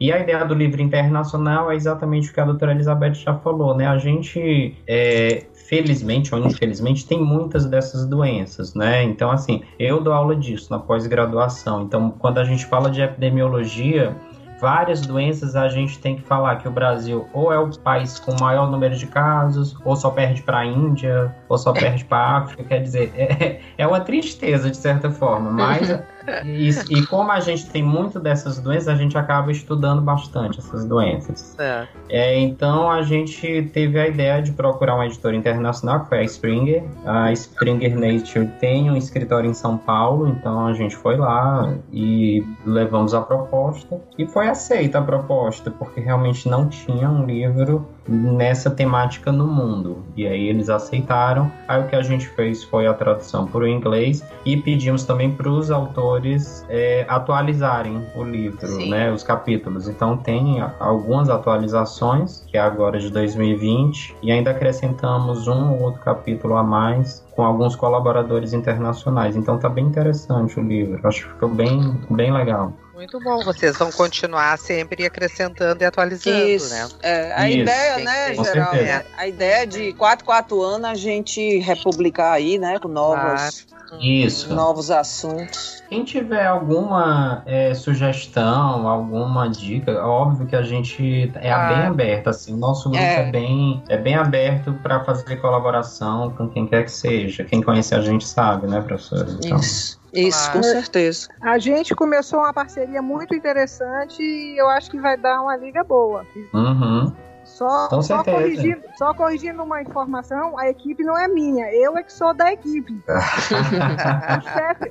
[0.00, 3.76] E a ideia do livro internacional é exatamente o que a doutora Elizabeth já falou,
[3.76, 3.86] né?
[3.86, 9.02] A gente, é, felizmente ou infelizmente, tem muitas dessas doenças, né?
[9.02, 11.82] Então, assim, eu dou aula disso na pós-graduação.
[11.82, 14.16] Então, quando a gente fala de epidemiologia,
[14.60, 18.36] várias doenças a gente tem que falar que o Brasil ou é o país com
[18.40, 22.38] maior número de casos, ou só perde para a Índia, ou só perde para a
[22.38, 22.64] África.
[22.64, 25.88] Quer dizer, é, é uma tristeza de certa forma, mas
[26.44, 30.84] E, e, como a gente tem muito dessas doenças, a gente acaba estudando bastante essas
[30.84, 31.58] doenças.
[31.58, 31.86] É.
[32.08, 36.24] É, então a gente teve a ideia de procurar uma editora internacional, que foi a
[36.24, 36.84] Springer.
[37.04, 42.44] A Springer Nature tem um escritório em São Paulo, então a gente foi lá e
[42.64, 44.00] levamos a proposta.
[44.18, 50.04] E foi aceita a proposta, porque realmente não tinha um livro nessa temática no mundo.
[50.16, 51.50] E aí eles aceitaram.
[51.68, 55.30] Aí o que a gente fez foi a tradução para o inglês e pedimos também
[55.30, 58.90] para os autores é, atualizarem o livro, Sim.
[58.90, 59.88] né, os capítulos.
[59.88, 66.00] Então tem algumas atualizações, que é agora de 2020, e ainda acrescentamos um ou outro
[66.00, 69.36] capítulo a mais com alguns colaboradores internacionais.
[69.36, 71.00] Então tá bem interessante o livro.
[71.06, 72.72] Acho que ficou bem, bem legal.
[73.00, 76.74] Muito bom, vocês vão continuar sempre acrescentando e atualizando, Isso.
[76.74, 76.86] né?
[77.02, 77.58] É, a Isso.
[77.60, 82.78] ideia, né, geral, é, a ideia de 4, 4 anos a gente republicar aí, né,
[82.78, 83.66] com novos,
[84.02, 84.54] Isso.
[84.54, 85.82] novos assuntos.
[85.88, 91.68] Quem tiver alguma é, sugestão, alguma dica, óbvio que a gente é ah.
[91.68, 96.32] bem aberto, assim, o nosso grupo é, é bem, é bem aberto para fazer colaboração
[96.32, 97.44] com quem quer que seja.
[97.44, 99.38] Quem conhece a gente sabe, né, professora?
[99.42, 99.56] Então...
[99.56, 99.99] Isso.
[100.12, 101.28] Isso, com certeza.
[101.40, 105.84] A gente começou uma parceria muito interessante e eu acho que vai dar uma liga
[105.84, 106.26] boa.
[106.52, 107.12] Uhum.
[107.44, 112.12] Só, só, corrigindo, só corrigindo uma informação, a equipe não é minha, eu é que
[112.12, 113.02] sou da equipe.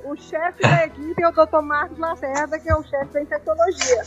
[0.06, 1.62] o chefe chef da equipe é o Dr.
[1.62, 4.02] Marcos Lacerda, que é o chefe da infectologia.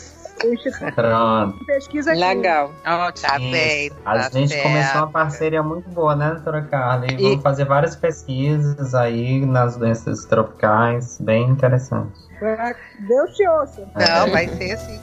[0.96, 1.64] Pronto.
[1.66, 2.72] Pesquisa Legal.
[2.86, 3.28] Ótimo.
[3.28, 3.92] Tá bem.
[4.06, 4.64] A tá gente certo.
[4.64, 7.06] começou uma parceria muito boa, né, doutora Carla?
[7.08, 12.24] E E- vamos fazer várias pesquisas aí nas doenças tropicais, bem interessantes.
[13.00, 13.88] Deus te ouça.
[13.96, 15.00] Não, vai ser assim.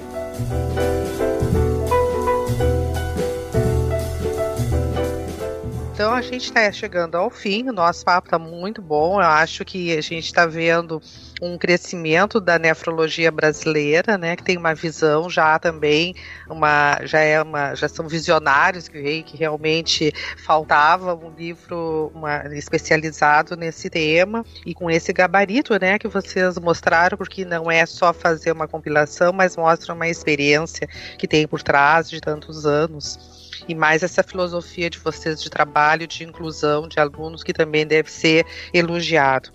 [6.01, 9.20] Então a gente está chegando ao fim, o nosso papo está muito bom.
[9.20, 10.98] Eu acho que a gente está vendo
[11.42, 14.34] um crescimento da nefrologia brasileira, né?
[14.34, 16.14] Que tem uma visão já também,
[16.48, 22.46] uma, já é uma, já são visionários que veio que realmente faltava um livro uma-
[22.55, 25.98] especializado nesse tema e com esse gabarito, né?
[25.98, 30.88] Que vocês mostraram, porque não é só fazer uma compilação, mas mostra uma experiência
[31.18, 33.39] que tem por trás de tantos anos
[33.70, 38.10] e mais essa filosofia de vocês de trabalho, de inclusão de alunos, que também deve
[38.10, 38.44] ser
[38.74, 39.48] elogiado.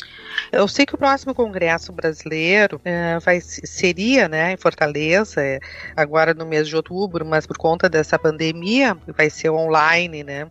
[0.51, 5.59] Eu sei que o próximo congresso brasileiro eh, vai, seria né, em Fortaleza, eh,
[5.97, 10.47] agora no mês de outubro, mas por conta dessa pandemia, vai ser online, né?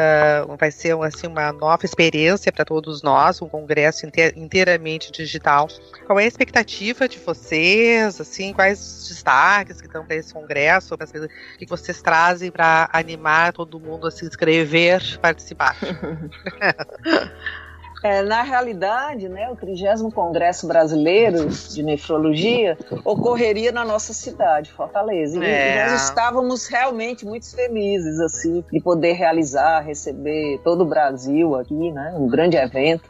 [0.00, 5.66] Ah, vai ser assim, uma nova experiência para todos nós, um congresso inte- inteiramente digital.
[6.06, 8.20] Qual é a expectativa de vocês?
[8.20, 10.96] Assim, quais os destaques que estão para esse congresso?
[10.96, 15.74] Coisas que vocês trazem para animar todo mundo a se inscrever, participar?
[18.02, 25.38] É, na realidade, né, o 30 Congresso Brasileiro de Nefrologia ocorreria na nossa cidade, Fortaleza.
[25.42, 25.90] E É.
[25.90, 32.14] nós estávamos realmente muito felizes assim de poder realizar, receber todo o Brasil aqui, né,
[32.16, 33.08] um grande evento.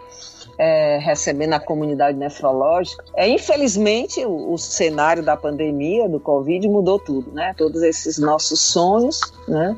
[0.61, 3.05] é, recebendo a comunidade nefrológica.
[3.14, 7.55] É, infelizmente, o, o cenário da pandemia, do Covid, mudou tudo, né?
[7.57, 9.76] Todos esses nossos sonhos, né?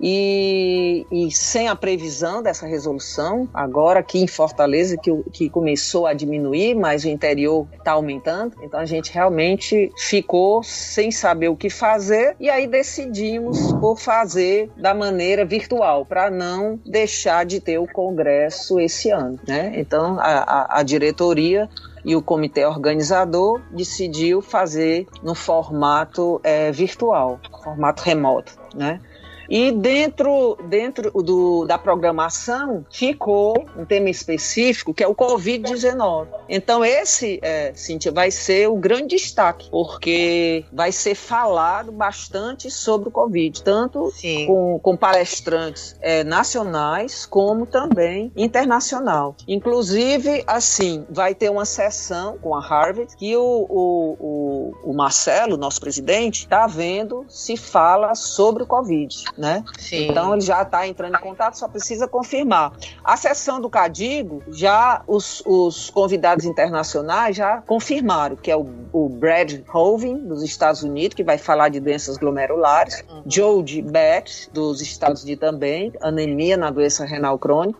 [0.00, 6.12] E, e sem a previsão dessa resolução, agora aqui em Fortaleza, que, que começou a
[6.12, 11.68] diminuir, mas o interior está aumentando, então a gente realmente ficou sem saber o que
[11.68, 17.86] fazer e aí decidimos por fazer da maneira virtual, para não deixar de ter o
[17.86, 19.38] congresso esse ano.
[19.46, 19.72] Né?
[19.76, 21.68] Então a, a, a diretoria
[22.04, 29.00] e o comitê organizador decidiu fazer no formato eh, virtual, formato remoto, né?
[29.48, 36.26] E dentro, dentro do, da programação ficou um tema específico que é o Covid-19.
[36.48, 43.08] Então, esse, é, Cíntia, vai ser o grande destaque, porque vai ser falado bastante sobre
[43.08, 44.46] o Covid, tanto Sim.
[44.46, 49.34] com, com palestrantes é, nacionais como também internacional.
[49.46, 55.56] Inclusive, assim, vai ter uma sessão com a Harvard que o, o, o, o Marcelo,
[55.56, 59.64] nosso presidente, está vendo se fala sobre o Covid, né?
[59.78, 60.08] Sim.
[60.08, 62.72] Então ele já está entrando em contato, só precisa confirmar.
[63.04, 69.08] A sessão do Cadigo, já os, os convidados internacionais já confirmaram, que é o, o
[69.08, 73.22] Brad Hoving, dos Estados Unidos, que vai falar de doenças glomerulares, Uhum.
[73.26, 77.78] Jody Beck, dos Estados Unidos também, anemia na doença renal crônica,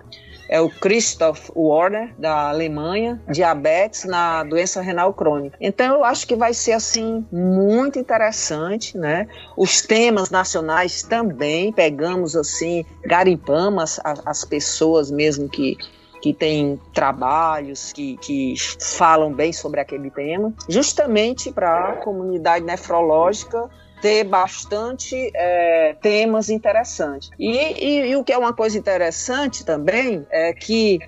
[0.49, 5.57] é o Christoph Warner, da Alemanha, diabetes na doença renal crônica.
[5.61, 9.27] Então eu acho que vai ser assim muito interessante, né?
[9.57, 15.77] Os temas nacionais também pegamos assim, garimpamos as, as pessoas mesmo que
[16.21, 23.71] que têm trabalhos que, que falam bem sobre aquele tema, justamente para a comunidade nefrológica
[24.01, 27.31] ter bastante é, temas interessantes.
[27.39, 31.01] E, e, e, o que é uma coisa interessante também é que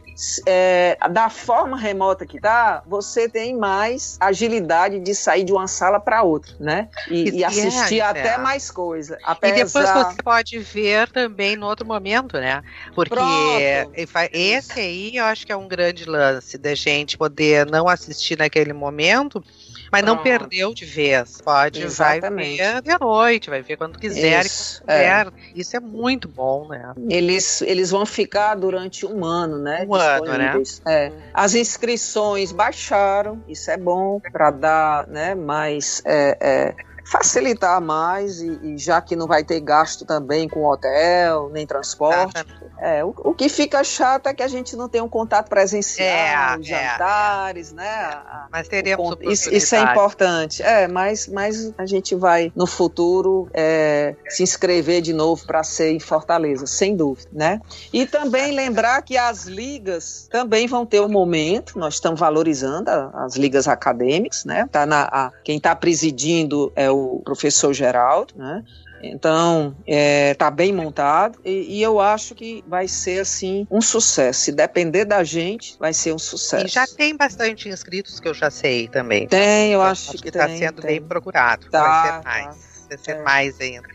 [0.47, 5.99] é, da forma remota que dá, você tem mais agilidade de sair de uma sala
[6.01, 6.88] para outra, né?
[7.09, 9.18] E, e assistir é, até mais coisa.
[9.24, 9.57] Apesar...
[9.57, 12.62] E depois você pode ver também no outro momento, né?
[12.95, 13.93] Porque Pronto.
[14.32, 18.72] esse aí eu acho que é um grande lance da gente poder não assistir naquele
[18.72, 19.43] momento
[19.91, 20.24] mas não Pronto.
[20.24, 21.41] perdeu de vez.
[21.41, 22.59] Pode, Exatamente.
[22.59, 24.45] vai ver de noite, vai ver quando quiser.
[24.45, 25.26] Isso, é.
[25.55, 26.93] Isso é muito bom, né?
[27.09, 29.84] Eles, eles vão ficar durante um ano, né?
[29.88, 30.62] Um ano, né?
[30.86, 31.12] É.
[31.34, 36.03] As inscrições baixaram, isso é bom para dar né, mais.
[36.05, 36.74] É, é,
[37.11, 42.45] facilitar mais e, e, já que não vai ter gasto também com hotel nem transporte.
[42.79, 46.07] É, o, o, que fica chato é que a gente não tem um contato presencial
[46.07, 47.75] é, jantares é.
[47.75, 48.23] né?
[48.51, 50.63] Mas teremos isso, isso, é importante.
[50.63, 55.91] É mas mas a gente vai no futuro é, se inscrever de novo para ser
[55.91, 57.61] em Fortaleza sem dúvida né?
[57.93, 63.25] E também lembrar que as ligas também vão ter um momento nós estamos valorizando a,
[63.25, 64.69] as ligas acadêmicas né?
[64.71, 68.62] Tá na a, quem está presidindo é o professor Geraldo, né?
[69.03, 74.40] Então, é, tá bem montado e, e, eu acho que vai ser assim um sucesso.
[74.40, 76.66] Se depender da gente, vai ser um sucesso.
[76.66, 79.26] E já tem bastante inscritos que eu já sei também.
[79.26, 80.98] Tem, eu acho, acho que, está sendo tem.
[80.98, 81.66] bem procurado.
[81.70, 82.57] Tá, vai ser mais.
[82.57, 82.70] Tá.
[82.99, 83.22] Ser é.
[83.22, 83.88] mais ainda.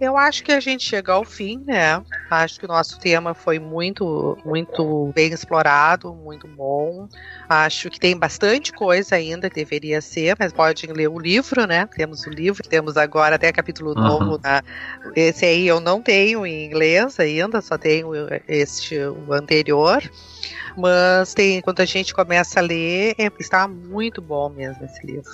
[0.00, 2.02] Eu acho que a gente chega ao fim, né?
[2.30, 7.08] Acho que o nosso tema foi muito, muito bem explorado, muito bom.
[7.48, 11.86] Acho que tem bastante coisa ainda que deveria ser, mas podem ler o livro, né?
[11.86, 14.02] Temos o livro, temos agora até capítulo uhum.
[14.02, 14.40] novo.
[14.42, 14.62] Na...
[15.14, 18.12] Esse aí eu não tenho em inglês ainda, só tenho
[18.48, 20.02] este o anterior.
[20.76, 25.30] Mas tem, quando a gente começa a ler, é, está muito bom mesmo esse livro.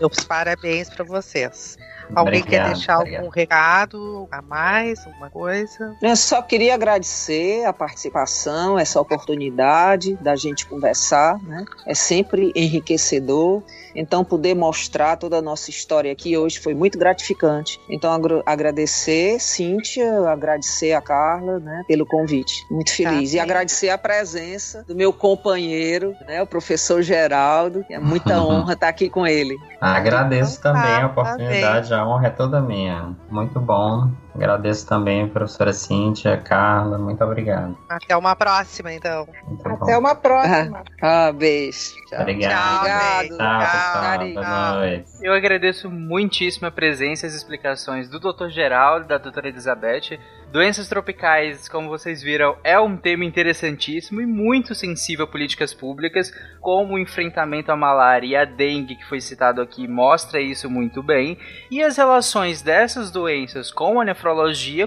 [0.00, 1.78] Meus parabéns para vocês.
[2.14, 3.20] Alguém obrigado, quer deixar obrigado.
[3.20, 5.96] algum recado a mais, alguma coisa?
[6.02, 11.64] Eu só queria agradecer a participação, essa oportunidade da gente conversar, né?
[11.86, 13.62] É sempre enriquecedor.
[13.94, 17.80] Então, poder mostrar toda a nossa história aqui hoje foi muito gratificante.
[17.88, 18.10] Então,
[18.44, 22.66] agradecer, Cíntia, agradecer a Carla, né, pelo convite.
[22.70, 23.30] Muito tá feliz.
[23.30, 27.84] Tá, e agradecer a presença do meu companheiro, né, o professor Geraldo.
[27.88, 29.56] É muita honra estar aqui com ele.
[29.80, 33.14] Agradeço então, também a tá, a honra é toda minha.
[33.30, 34.10] Muito bom.
[34.34, 37.78] Agradeço também, professora Cíntia, Carla, muito obrigado.
[37.88, 39.28] Até uma próxima, então.
[39.46, 40.00] Muito Até bom.
[40.00, 40.82] uma próxima.
[41.00, 41.94] ah, beijo.
[42.08, 42.20] Tchau.
[42.20, 43.28] Obrigado.
[43.28, 48.48] Tchau, Tchau, tchau, Eu agradeço muitíssimo a presença e as explicações do Dr.
[48.48, 50.18] Geraldo e da doutora Elizabeth.
[50.54, 56.32] Doenças tropicais, como vocês viram, é um tema interessantíssimo e muito sensível a políticas públicas,
[56.60, 61.02] como o enfrentamento à malária e à dengue, que foi citado aqui, mostra isso muito
[61.02, 61.36] bem.
[61.72, 64.23] E as relações dessas doenças com a nefrologia,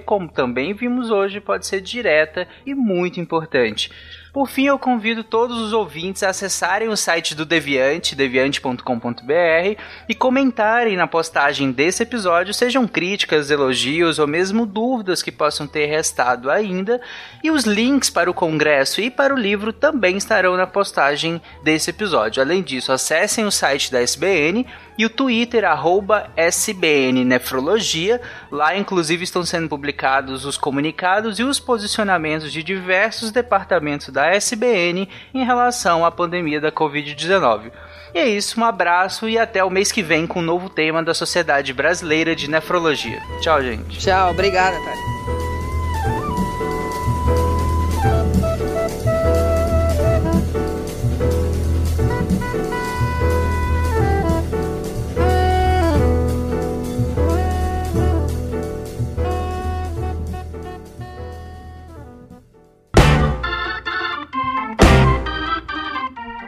[0.05, 3.91] como também vimos hoje, pode ser direta e muito importante.
[4.37, 10.13] Por fim, eu convido todos os ouvintes a acessarem o site do Deviante, deviante.com.br, e
[10.13, 16.51] comentarem na postagem desse episódio, sejam críticas, elogios ou mesmo dúvidas que possam ter restado
[16.51, 17.01] ainda.
[17.43, 21.89] E os links para o congresso e para o livro também estarão na postagem desse
[21.89, 22.39] episódio.
[22.39, 24.67] Além disso, acessem o site da SBN
[24.97, 28.19] e o Twitter, arroba SBNNefrologia.
[28.51, 35.07] Lá, inclusive, estão sendo publicados os comunicados e os posicionamentos de diversos departamentos da SBN
[35.33, 37.71] em relação à pandemia da Covid-19.
[38.13, 41.03] E é isso, um abraço e até o mês que vem com um novo tema
[41.03, 43.21] da Sociedade Brasileira de Nefrologia.
[43.41, 43.99] Tchau, gente.
[43.99, 45.36] Tchau, obrigada, Thalia.